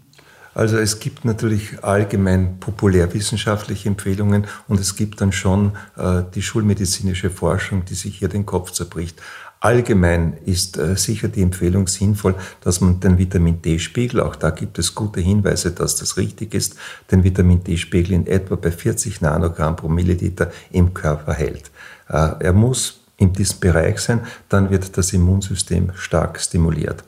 Also 0.56 0.78
es 0.78 1.00
gibt 1.00 1.26
natürlich 1.26 1.84
allgemein 1.84 2.60
populärwissenschaftliche 2.60 3.88
Empfehlungen 3.88 4.48
und 4.68 4.80
es 4.80 4.96
gibt 4.96 5.22
dann 5.22 5.32
schon 5.32 5.74
äh, 5.96 6.24
die 6.34 6.42
schulmedizinische 6.42 7.30
Forschung, 7.30 7.86
die 7.86 7.94
sich 7.94 8.18
hier 8.18 8.30
den 8.30 8.46
Kopf 8.46 8.72
zerbricht. 8.72 9.22
Allgemein 9.62 10.38
ist 10.46 10.78
äh, 10.78 10.96
sicher 10.96 11.28
die 11.28 11.42
Empfehlung 11.42 11.88
sinnvoll, 11.88 12.36
dass 12.62 12.80
man 12.80 13.02
den 13.02 13.18
Vitamin 13.18 13.62
D-Spiegel, 13.62 14.22
auch 14.22 14.38
da 14.38 14.52
gibt 14.52 14.80
es 14.80 14.96
gute 14.96 15.20
Hinweise, 15.20 15.72
dass 15.72 15.98
das 15.98 16.16
richtig 16.16 16.54
ist, 16.54 16.76
den 17.12 17.26
Vitamin 17.26 17.62
D-Spiegel 17.62 18.14
in 18.14 18.28
etwa 18.28 18.56
bei 18.56 18.72
40 18.72 19.20
Nanogramm 19.20 19.76
pro 19.76 19.90
Milliliter 19.90 20.52
im 20.72 20.94
Körper 20.94 21.34
hält. 21.34 21.72
Äh, 22.08 22.32
er 22.40 22.54
muss 22.54 23.02
in 23.18 23.34
diesem 23.34 23.60
Bereich 23.60 24.00
sein, 24.00 24.22
dann 24.48 24.70
wird 24.70 24.98
das 24.98 25.12
Immunsystem 25.12 25.92
stark 25.96 26.40
stimuliert. 26.40 27.04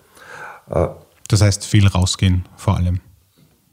Äh, 0.69 0.87
das 1.29 1.41
heißt 1.41 1.65
viel 1.65 1.87
rausgehen 1.87 2.45
vor 2.57 2.75
allem. 2.75 2.99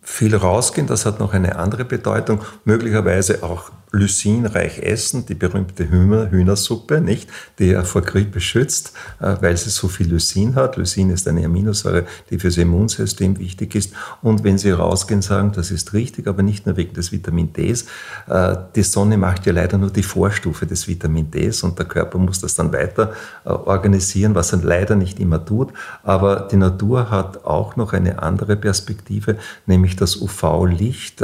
Viel 0.02 0.36
rausgehen, 0.36 0.86
das 0.86 1.04
hat 1.04 1.18
noch 1.18 1.34
eine 1.34 1.56
andere 1.56 1.84
Bedeutung, 1.84 2.42
möglicherweise 2.64 3.42
auch 3.42 3.72
lysinreich 3.90 4.80
essen, 4.80 5.24
die 5.26 5.34
berühmte 5.34 5.88
Hühner, 5.88 6.30
Hühnersuppe, 6.30 7.00
nicht, 7.00 7.30
die 7.58 7.66
ja 7.66 7.84
vor 7.84 8.02
Grippe 8.02 8.40
schützt, 8.40 8.92
äh, 9.20 9.36
weil 9.40 9.56
sie 9.56 9.70
so 9.70 9.88
viel 9.88 10.08
Lysin 10.08 10.54
hat. 10.54 10.76
Lysin 10.76 11.10
ist 11.10 11.26
eine 11.26 11.44
Aminosäure, 11.44 12.04
die 12.30 12.38
fürs 12.38 12.58
Immunsystem 12.58 13.38
wichtig 13.38 13.74
ist. 13.74 13.92
Und 14.20 14.44
wenn 14.44 14.58
Sie 14.58 14.70
rausgehen, 14.70 15.22
sagen, 15.22 15.52
das 15.54 15.70
ist 15.70 15.94
richtig, 15.94 16.26
aber 16.26 16.42
nicht 16.42 16.66
nur 16.66 16.76
wegen 16.76 16.92
des 16.92 17.12
Vitamin 17.12 17.52
Ds. 17.52 17.86
Äh, 18.28 18.56
die 18.74 18.82
Sonne 18.82 19.16
macht 19.16 19.46
ja 19.46 19.52
leider 19.52 19.78
nur 19.78 19.90
die 19.90 20.02
Vorstufe 20.02 20.66
des 20.66 20.86
Vitamin 20.86 21.30
Ds 21.30 21.62
und 21.62 21.78
der 21.78 21.86
Körper 21.86 22.18
muss 22.18 22.40
das 22.40 22.54
dann 22.54 22.72
weiter 22.72 23.12
äh, 23.44 23.48
organisieren, 23.48 24.34
was 24.34 24.52
er 24.52 24.58
leider 24.58 24.96
nicht 24.96 25.18
immer 25.18 25.44
tut. 25.44 25.72
Aber 26.02 26.48
die 26.52 26.56
Natur 26.56 27.10
hat 27.10 27.44
auch 27.44 27.76
noch 27.76 27.92
eine 27.94 28.22
andere 28.22 28.56
Perspektive, 28.56 29.38
nämlich 29.66 29.96
das 29.96 30.16
UV-Licht 30.16 31.22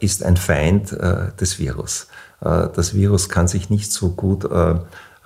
ist 0.00 0.24
ein 0.24 0.36
Feind 0.36 0.90
des 0.92 1.58
Virus. 1.58 1.69
Virus. 1.70 2.08
Äh, 2.40 2.68
das 2.74 2.94
Virus 2.94 3.28
kann 3.28 3.48
sich 3.48 3.70
nicht 3.70 3.92
so 3.92 4.10
gut 4.10 4.44
äh, 4.44 4.74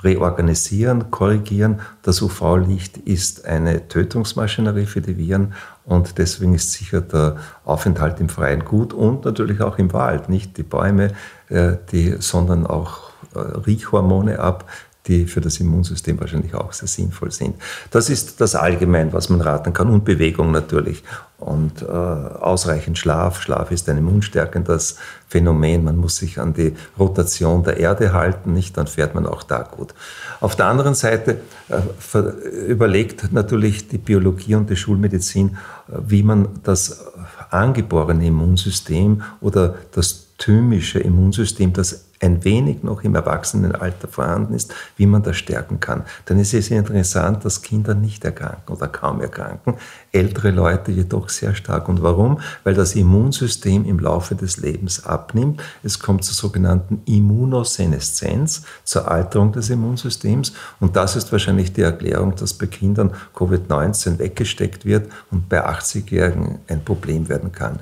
reorganisieren, 0.02 1.10
korrigieren. 1.10 1.80
Das 2.02 2.20
UV-Licht 2.20 2.98
ist 2.98 3.46
eine 3.46 3.88
Tötungsmaschinerie 3.88 4.86
für 4.86 5.00
die 5.00 5.16
Viren 5.16 5.54
und 5.86 6.18
deswegen 6.18 6.54
ist 6.54 6.72
sicher 6.72 7.00
der 7.00 7.36
Aufenthalt 7.64 8.20
im 8.20 8.28
Freien 8.28 8.64
gut 8.64 8.92
und 8.92 9.24
natürlich 9.24 9.62
auch 9.62 9.78
im 9.78 9.92
Wald. 9.92 10.28
Nicht 10.28 10.58
die 10.58 10.62
Bäume, 10.62 11.12
äh, 11.48 11.76
die 11.90 12.16
sondern 12.18 12.66
auch 12.66 13.12
Riechhormone 13.34 14.38
ab, 14.38 14.64
die 15.06 15.26
für 15.26 15.40
das 15.40 15.60
Immunsystem 15.60 16.18
wahrscheinlich 16.18 16.54
auch 16.54 16.72
sehr 16.72 16.88
sinnvoll 16.88 17.30
sind. 17.30 17.56
Das 17.90 18.08
ist 18.08 18.40
das 18.40 18.54
Allgemein, 18.54 19.12
was 19.12 19.28
man 19.28 19.40
raten 19.40 19.72
kann 19.72 19.88
und 19.88 20.04
Bewegung 20.04 20.50
natürlich 20.50 21.02
und 21.38 21.82
äh, 21.82 21.86
ausreichend 21.86 22.96
Schlaf. 22.96 23.42
Schlaf 23.42 23.70
ist 23.70 23.88
ein 23.88 23.98
immunstärkendes 23.98 24.96
Phänomen. 25.28 25.84
Man 25.84 25.96
muss 25.96 26.16
sich 26.16 26.40
an 26.40 26.54
die 26.54 26.74
Rotation 26.98 27.62
der 27.62 27.76
Erde 27.76 28.14
halten, 28.14 28.54
nicht? 28.54 28.76
Dann 28.78 28.86
fährt 28.86 29.14
man 29.14 29.26
auch 29.26 29.42
da 29.42 29.62
gut. 29.62 29.94
Auf 30.40 30.56
der 30.56 30.66
anderen 30.66 30.94
Seite 30.94 31.40
äh, 31.68 32.18
überlegt 32.66 33.32
natürlich 33.32 33.88
die 33.88 33.98
Biologie 33.98 34.54
und 34.54 34.70
die 34.70 34.76
Schulmedizin, 34.76 35.58
äh, 35.88 35.98
wie 36.06 36.22
man 36.22 36.48
das 36.62 37.04
angeborene 37.50 38.26
Immunsystem 38.26 39.22
oder 39.40 39.74
das 39.92 40.28
thymische 40.38 40.98
Immunsystem, 40.98 41.72
das 41.72 42.06
ein 42.20 42.44
wenig 42.44 42.82
noch 42.82 43.02
im 43.02 43.14
Erwachsenenalter 43.14 44.08
vorhanden 44.08 44.54
ist, 44.54 44.72
wie 44.96 45.06
man 45.06 45.22
das 45.22 45.36
stärken 45.36 45.80
kann. 45.80 46.04
Dann 46.26 46.38
ist 46.38 46.54
es 46.54 46.70
interessant, 46.70 47.44
dass 47.44 47.62
Kinder 47.62 47.94
nicht 47.94 48.24
erkranken 48.24 48.74
oder 48.74 48.88
kaum 48.88 49.20
erkranken, 49.20 49.74
ältere 50.12 50.50
Leute 50.50 50.92
jedoch 50.92 51.28
sehr 51.28 51.54
stark. 51.54 51.88
Und 51.88 52.02
warum? 52.02 52.40
Weil 52.62 52.74
das 52.74 52.94
Immunsystem 52.94 53.84
im 53.84 53.98
Laufe 53.98 54.34
des 54.34 54.56
Lebens 54.58 55.04
abnimmt. 55.04 55.62
Es 55.82 55.98
kommt 55.98 56.24
zur 56.24 56.34
sogenannten 56.34 57.02
Immunoseneszenz, 57.04 58.62
zur 58.84 59.10
Alterung 59.10 59.52
des 59.52 59.70
Immunsystems. 59.70 60.52
Und 60.80 60.96
das 60.96 61.16
ist 61.16 61.32
wahrscheinlich 61.32 61.72
die 61.72 61.82
Erklärung, 61.82 62.34
dass 62.36 62.54
bei 62.54 62.66
Kindern 62.66 63.12
Covid-19 63.34 64.18
weggesteckt 64.18 64.84
wird 64.84 65.10
und 65.30 65.48
bei 65.48 65.66
80-Jährigen 65.66 66.60
ein 66.68 66.84
Problem 66.84 67.28
werden 67.28 67.52
kann. 67.52 67.80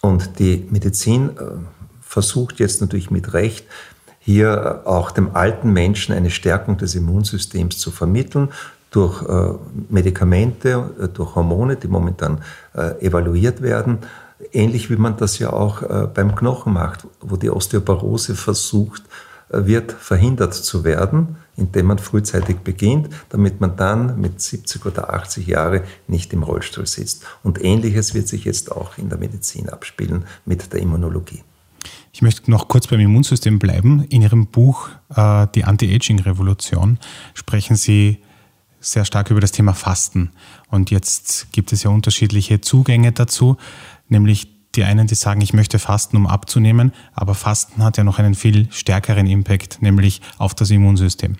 Und 0.00 0.38
die 0.38 0.66
Medizin 0.70 1.30
äh, 1.30 1.42
versucht 2.08 2.58
jetzt 2.58 2.80
natürlich 2.80 3.10
mit 3.10 3.34
Recht, 3.34 3.66
hier 4.18 4.82
auch 4.84 5.10
dem 5.10 5.36
alten 5.36 5.72
Menschen 5.72 6.14
eine 6.14 6.30
Stärkung 6.30 6.78
des 6.78 6.94
Immunsystems 6.94 7.78
zu 7.78 7.90
vermitteln 7.90 8.48
durch 8.90 9.22
äh, 9.22 9.52
Medikamente, 9.90 10.90
äh, 11.00 11.08
durch 11.08 11.34
Hormone, 11.34 11.76
die 11.76 11.88
momentan 11.88 12.40
äh, 12.74 13.06
evaluiert 13.06 13.60
werden. 13.60 13.98
Ähnlich 14.52 14.88
wie 14.88 14.96
man 14.96 15.16
das 15.16 15.38
ja 15.38 15.52
auch 15.52 15.82
beim 16.14 16.36
Knochen 16.36 16.72
macht, 16.72 17.08
wo 17.20 17.34
die 17.34 17.50
Osteoporose 17.50 18.36
versucht 18.36 19.02
wird, 19.48 19.90
verhindert 19.90 20.54
zu 20.54 20.84
werden, 20.84 21.38
indem 21.56 21.86
man 21.86 21.98
frühzeitig 21.98 22.58
beginnt, 22.58 23.08
damit 23.30 23.60
man 23.60 23.76
dann 23.76 24.20
mit 24.20 24.40
70 24.40 24.86
oder 24.86 25.12
80 25.12 25.48
Jahren 25.48 25.80
nicht 26.06 26.32
im 26.32 26.44
Rollstuhl 26.44 26.86
sitzt. 26.86 27.24
Und 27.42 27.64
ähnliches 27.64 28.14
wird 28.14 28.28
sich 28.28 28.44
jetzt 28.44 28.70
auch 28.70 28.96
in 28.96 29.08
der 29.08 29.18
Medizin 29.18 29.70
abspielen 29.70 30.24
mit 30.44 30.72
der 30.72 30.80
Immunologie. 30.82 31.42
Ich 32.18 32.22
möchte 32.22 32.50
noch 32.50 32.66
kurz 32.66 32.88
beim 32.88 32.98
Immunsystem 32.98 33.60
bleiben. 33.60 34.02
In 34.08 34.22
Ihrem 34.22 34.48
Buch 34.48 34.88
äh, 35.14 35.46
Die 35.54 35.62
Anti-Aging-Revolution 35.62 36.98
sprechen 37.32 37.76
Sie 37.76 38.18
sehr 38.80 39.04
stark 39.04 39.30
über 39.30 39.38
das 39.38 39.52
Thema 39.52 39.72
Fasten. 39.72 40.32
Und 40.68 40.90
jetzt 40.90 41.52
gibt 41.52 41.72
es 41.72 41.84
ja 41.84 41.90
unterschiedliche 41.90 42.60
Zugänge 42.60 43.12
dazu, 43.12 43.56
nämlich 44.08 44.48
die 44.74 44.82
einen, 44.82 45.06
die 45.06 45.14
sagen, 45.14 45.40
ich 45.42 45.52
möchte 45.52 45.78
fasten, 45.78 46.16
um 46.16 46.26
abzunehmen, 46.26 46.92
aber 47.14 47.36
Fasten 47.36 47.84
hat 47.84 47.98
ja 47.98 48.02
noch 48.02 48.18
einen 48.18 48.34
viel 48.34 48.66
stärkeren 48.72 49.28
Impact, 49.28 49.80
nämlich 49.80 50.20
auf 50.38 50.56
das 50.56 50.70
Immunsystem. 50.70 51.36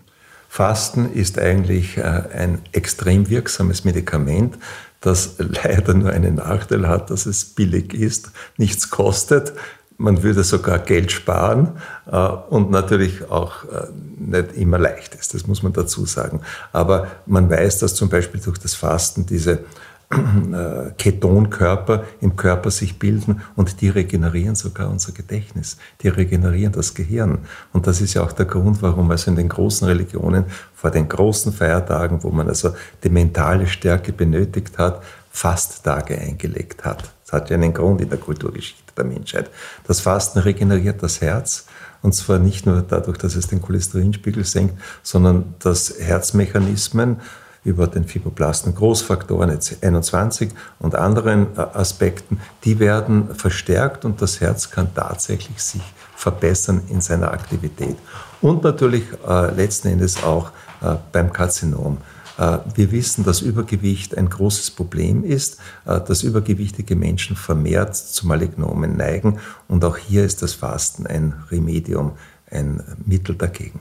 Fasten 0.48 1.12
ist 1.12 1.40
eigentlich 1.40 1.96
äh, 1.96 2.02
ein 2.02 2.60
extrem 2.70 3.28
wirksames 3.28 3.84
Medikament, 3.84 4.56
das 5.00 5.34
leider 5.38 5.94
nur 5.94 6.10
einen 6.10 6.36
Nachteil 6.36 6.86
hat, 6.86 7.10
dass 7.10 7.26
es 7.26 7.44
billig 7.44 7.94
ist, 7.94 8.30
nichts 8.56 8.90
kostet 8.90 9.54
man 9.98 10.22
würde 10.22 10.44
sogar 10.44 10.78
Geld 10.78 11.12
sparen 11.12 11.72
äh, 12.10 12.16
und 12.16 12.70
natürlich 12.70 13.30
auch 13.30 13.64
äh, 13.64 13.88
nicht 14.16 14.52
immer 14.52 14.78
leicht 14.78 15.16
ist, 15.16 15.34
das 15.34 15.46
muss 15.46 15.62
man 15.62 15.72
dazu 15.72 16.06
sagen. 16.06 16.40
Aber 16.72 17.08
man 17.26 17.50
weiß, 17.50 17.80
dass 17.80 17.94
zum 17.94 18.08
Beispiel 18.08 18.40
durch 18.40 18.58
das 18.58 18.74
Fasten 18.74 19.26
diese 19.26 19.64
äh, 20.10 20.92
Ketonkörper 20.96 22.04
im 22.20 22.36
Körper 22.36 22.70
sich 22.70 22.98
bilden 22.98 23.42
und 23.56 23.80
die 23.80 23.88
regenerieren 23.88 24.54
sogar 24.54 24.88
unser 24.88 25.12
Gedächtnis, 25.12 25.76
die 26.00 26.08
regenerieren 26.08 26.72
das 26.72 26.94
Gehirn. 26.94 27.38
Und 27.72 27.86
das 27.86 28.00
ist 28.00 28.14
ja 28.14 28.22
auch 28.22 28.32
der 28.32 28.46
Grund, 28.46 28.80
warum 28.80 29.10
also 29.10 29.30
in 29.30 29.36
den 29.36 29.48
großen 29.48 29.86
Religionen 29.86 30.44
vor 30.74 30.92
den 30.92 31.08
großen 31.08 31.52
Feiertagen, 31.52 32.22
wo 32.22 32.30
man 32.30 32.48
also 32.48 32.70
die 33.02 33.10
mentale 33.10 33.66
Stärke 33.66 34.12
benötigt 34.12 34.78
hat, 34.78 35.02
Fasttage 35.30 36.16
eingelegt 36.16 36.84
hat. 36.84 37.17
Das 37.28 37.42
hat 37.42 37.50
ja 37.50 37.56
einen 37.56 37.74
Grund 37.74 38.00
in 38.00 38.08
der 38.08 38.18
Kulturgeschichte 38.18 38.92
der 38.96 39.04
Menschheit. 39.04 39.50
Das 39.86 40.00
Fasten 40.00 40.38
regeneriert 40.38 41.02
das 41.02 41.20
Herz 41.20 41.66
Und 42.00 42.14
zwar 42.14 42.38
nicht 42.38 42.64
nur 42.64 42.82
dadurch, 42.82 43.18
dass 43.18 43.34
es 43.34 43.48
den 43.48 43.60
Cholesterinspiegel 43.60 44.44
senkt, 44.44 44.80
sondern 45.02 45.54
dass 45.58 45.98
Herzmechanismen 45.98 47.20
über 47.64 47.86
den 47.86 48.04
Fibroplasten 48.04 48.74
Großfaktoren 48.74 49.58
21 49.82 50.50
und 50.78 50.94
anderen 50.94 51.48
äh, 51.56 51.60
Aspekten, 51.60 52.40
die 52.64 52.78
werden 52.78 53.34
verstärkt 53.34 54.04
und 54.04 54.22
das 54.22 54.40
Herz 54.40 54.70
kann 54.70 54.94
tatsächlich 54.94 55.60
sich 55.60 55.82
verbessern 56.16 56.82
in 56.88 57.00
seiner 57.00 57.32
Aktivität. 57.32 57.96
Und 58.40 58.62
natürlich 58.62 59.04
äh, 59.28 59.54
letzten 59.54 59.88
Endes 59.88 60.22
auch 60.22 60.50
äh, 60.80 60.94
beim 61.12 61.32
Karzinom. 61.32 61.98
Äh, 62.38 62.58
wir 62.74 62.92
wissen, 62.92 63.24
dass 63.24 63.42
Übergewicht 63.42 64.16
ein 64.16 64.30
großes 64.30 64.70
Problem 64.70 65.24
ist, 65.24 65.58
äh, 65.84 66.00
dass 66.00 66.22
übergewichtige 66.22 66.96
Menschen 66.96 67.36
vermehrt 67.36 67.96
zu 67.96 68.26
Malignomen 68.26 68.96
neigen 68.96 69.38
und 69.66 69.84
auch 69.84 69.96
hier 69.96 70.24
ist 70.24 70.42
das 70.42 70.54
Fasten 70.54 71.06
ein 71.06 71.34
Remedium, 71.50 72.12
ein 72.50 72.82
Mittel 73.04 73.34
dagegen. 73.34 73.80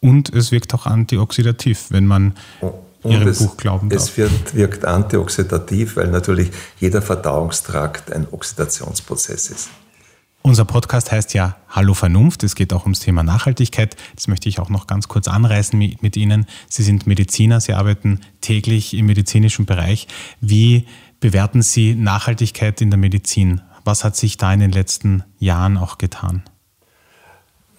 Und 0.00 0.34
es 0.34 0.52
wirkt 0.52 0.74
auch 0.74 0.84
antioxidativ, 0.84 1.86
wenn 1.88 2.06
man 2.06 2.34
und 2.60 3.12
Ihrem 3.12 3.28
es, 3.28 3.38
Buch 3.38 3.56
glauben 3.56 3.90
darf. 3.90 4.02
Es 4.02 4.16
wird, 4.16 4.54
wirkt 4.54 4.84
antioxidativ, 4.84 5.96
weil 5.96 6.08
natürlich 6.08 6.50
jeder 6.80 7.02
Verdauungstrakt 7.02 8.12
ein 8.12 8.26
Oxidationsprozess 8.30 9.50
ist. 9.50 9.68
Unser 10.46 10.66
Podcast 10.66 11.10
heißt 11.10 11.32
ja 11.32 11.56
Hallo 11.70 11.94
Vernunft. 11.94 12.42
Es 12.44 12.54
geht 12.54 12.74
auch 12.74 12.82
ums 12.82 13.00
Thema 13.00 13.22
Nachhaltigkeit. 13.22 13.96
Das 14.14 14.28
möchte 14.28 14.46
ich 14.50 14.58
auch 14.58 14.68
noch 14.68 14.86
ganz 14.86 15.08
kurz 15.08 15.26
anreißen 15.26 15.78
mit 15.78 16.18
Ihnen. 16.18 16.44
Sie 16.68 16.82
sind 16.82 17.06
Mediziner, 17.06 17.62
Sie 17.62 17.72
arbeiten 17.72 18.20
täglich 18.42 18.92
im 18.92 19.06
medizinischen 19.06 19.64
Bereich. 19.64 20.06
Wie 20.42 20.86
bewerten 21.18 21.62
Sie 21.62 21.94
Nachhaltigkeit 21.94 22.82
in 22.82 22.90
der 22.90 22.98
Medizin? 22.98 23.62
Was 23.84 24.04
hat 24.04 24.16
sich 24.16 24.36
da 24.36 24.52
in 24.52 24.60
den 24.60 24.70
letzten 24.70 25.24
Jahren 25.38 25.78
auch 25.78 25.96
getan? 25.96 26.42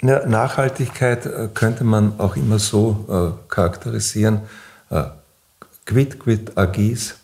Ja, 0.01 0.25
Nachhaltigkeit 0.25 1.27
äh, 1.27 1.49
könnte 1.53 1.83
man 1.83 2.19
auch 2.19 2.35
immer 2.35 2.57
so 2.57 3.05
äh, 3.37 3.47
charakterisieren. 3.47 4.41
Äh, 4.89 5.03
quid 5.85 6.19
quid 6.19 6.57
agis 6.57 7.17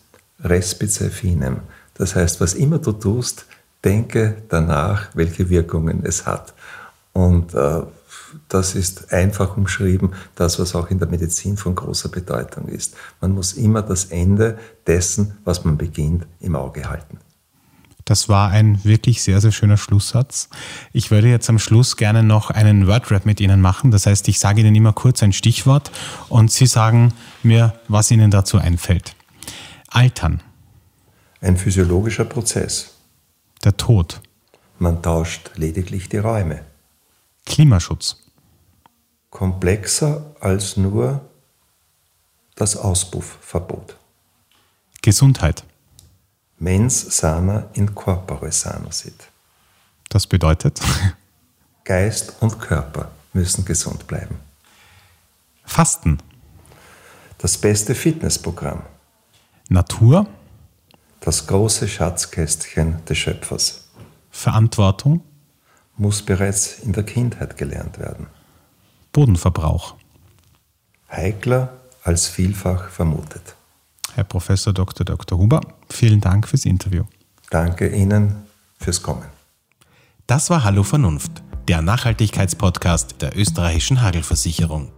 respice 0.44 1.10
finem. 1.10 1.62
Das 1.94 2.14
heißt, 2.14 2.40
was 2.40 2.54
immer 2.54 2.78
du 2.78 2.92
tust, 2.92 3.46
denke 3.84 4.42
danach, 4.48 5.08
welche 5.14 5.48
Wirkungen 5.48 6.04
es 6.04 6.26
hat. 6.26 6.54
Und 7.12 7.54
äh, 7.54 7.82
das 8.48 8.74
ist 8.74 9.12
einfach 9.12 9.56
umschrieben, 9.56 10.14
das, 10.34 10.58
was 10.58 10.74
auch 10.74 10.90
in 10.90 10.98
der 10.98 11.08
Medizin 11.08 11.56
von 11.56 11.74
großer 11.74 12.08
Bedeutung 12.08 12.68
ist. 12.68 12.94
Man 13.20 13.32
muss 13.32 13.52
immer 13.52 13.82
das 13.82 14.06
Ende 14.06 14.58
dessen, 14.86 15.38
was 15.44 15.64
man 15.64 15.76
beginnt, 15.76 16.26
im 16.40 16.56
Auge 16.56 16.88
halten. 16.88 17.18
Das 18.04 18.28
war 18.28 18.50
ein 18.50 18.84
wirklich 18.84 19.22
sehr, 19.22 19.40
sehr 19.40 19.52
schöner 19.52 19.76
Schlusssatz. 19.76 20.48
Ich 20.92 21.10
würde 21.10 21.28
jetzt 21.28 21.48
am 21.48 21.60
Schluss 21.60 21.96
gerne 21.96 22.24
noch 22.24 22.50
einen 22.50 22.88
Wordrap 22.88 23.26
mit 23.26 23.40
Ihnen 23.40 23.60
machen. 23.60 23.92
Das 23.92 24.06
heißt, 24.06 24.26
ich 24.28 24.40
sage 24.40 24.60
Ihnen 24.60 24.74
immer 24.74 24.92
kurz 24.92 25.22
ein 25.22 25.32
Stichwort 25.32 25.92
und 26.28 26.50
Sie 26.50 26.66
sagen 26.66 27.12
mir, 27.44 27.74
was 27.86 28.10
Ihnen 28.10 28.30
dazu 28.30 28.58
einfällt. 28.58 29.14
Altern. 29.88 30.42
Ein 31.40 31.56
physiologischer 31.56 32.24
Prozess 32.24 32.91
der 33.64 33.76
Tod. 33.76 34.20
Man 34.78 35.02
tauscht 35.02 35.52
lediglich 35.54 36.08
die 36.08 36.18
Räume. 36.18 36.64
Klimaschutz. 37.46 38.16
Komplexer 39.30 40.34
als 40.40 40.76
nur 40.76 41.20
das 42.54 42.76
Auspuffverbot. 42.76 43.96
Gesundheit. 45.00 45.64
Mens 46.58 47.16
sana 47.16 47.68
in 47.72 47.94
corpore 47.94 48.52
sano 48.52 48.90
sit. 48.90 49.28
Das 50.08 50.26
bedeutet? 50.26 50.80
Geist 51.84 52.34
und 52.40 52.60
Körper 52.60 53.10
müssen 53.32 53.64
gesund 53.64 54.06
bleiben. 54.06 54.36
Fasten. 55.64 56.18
Das 57.38 57.58
beste 57.58 57.94
Fitnessprogramm. 57.94 58.82
Natur 59.68 60.26
das 61.24 61.46
große 61.46 61.88
Schatzkästchen 61.88 63.04
des 63.06 63.18
Schöpfers. 63.18 63.88
Verantwortung 64.30 65.22
muss 65.96 66.22
bereits 66.22 66.80
in 66.80 66.92
der 66.92 67.04
Kindheit 67.04 67.56
gelernt 67.56 67.98
werden. 67.98 68.26
Bodenverbrauch. 69.12 69.94
Heikler 71.10 71.80
als 72.02 72.26
vielfach 72.26 72.88
vermutet. 72.88 73.54
Herr 74.14 74.24
Professor 74.24 74.72
Dr. 74.72 75.04
Dr. 75.04 75.38
Huber, 75.38 75.60
vielen 75.88 76.20
Dank 76.20 76.48
fürs 76.48 76.64
Interview. 76.64 77.04
Danke 77.50 77.88
Ihnen 77.88 78.46
fürs 78.78 79.02
Kommen. 79.02 79.26
Das 80.26 80.50
war 80.50 80.64
Hallo 80.64 80.82
Vernunft, 80.82 81.42
der 81.68 81.82
Nachhaltigkeitspodcast 81.82 83.20
der 83.20 83.36
österreichischen 83.36 84.02
Hagelversicherung. 84.02 84.90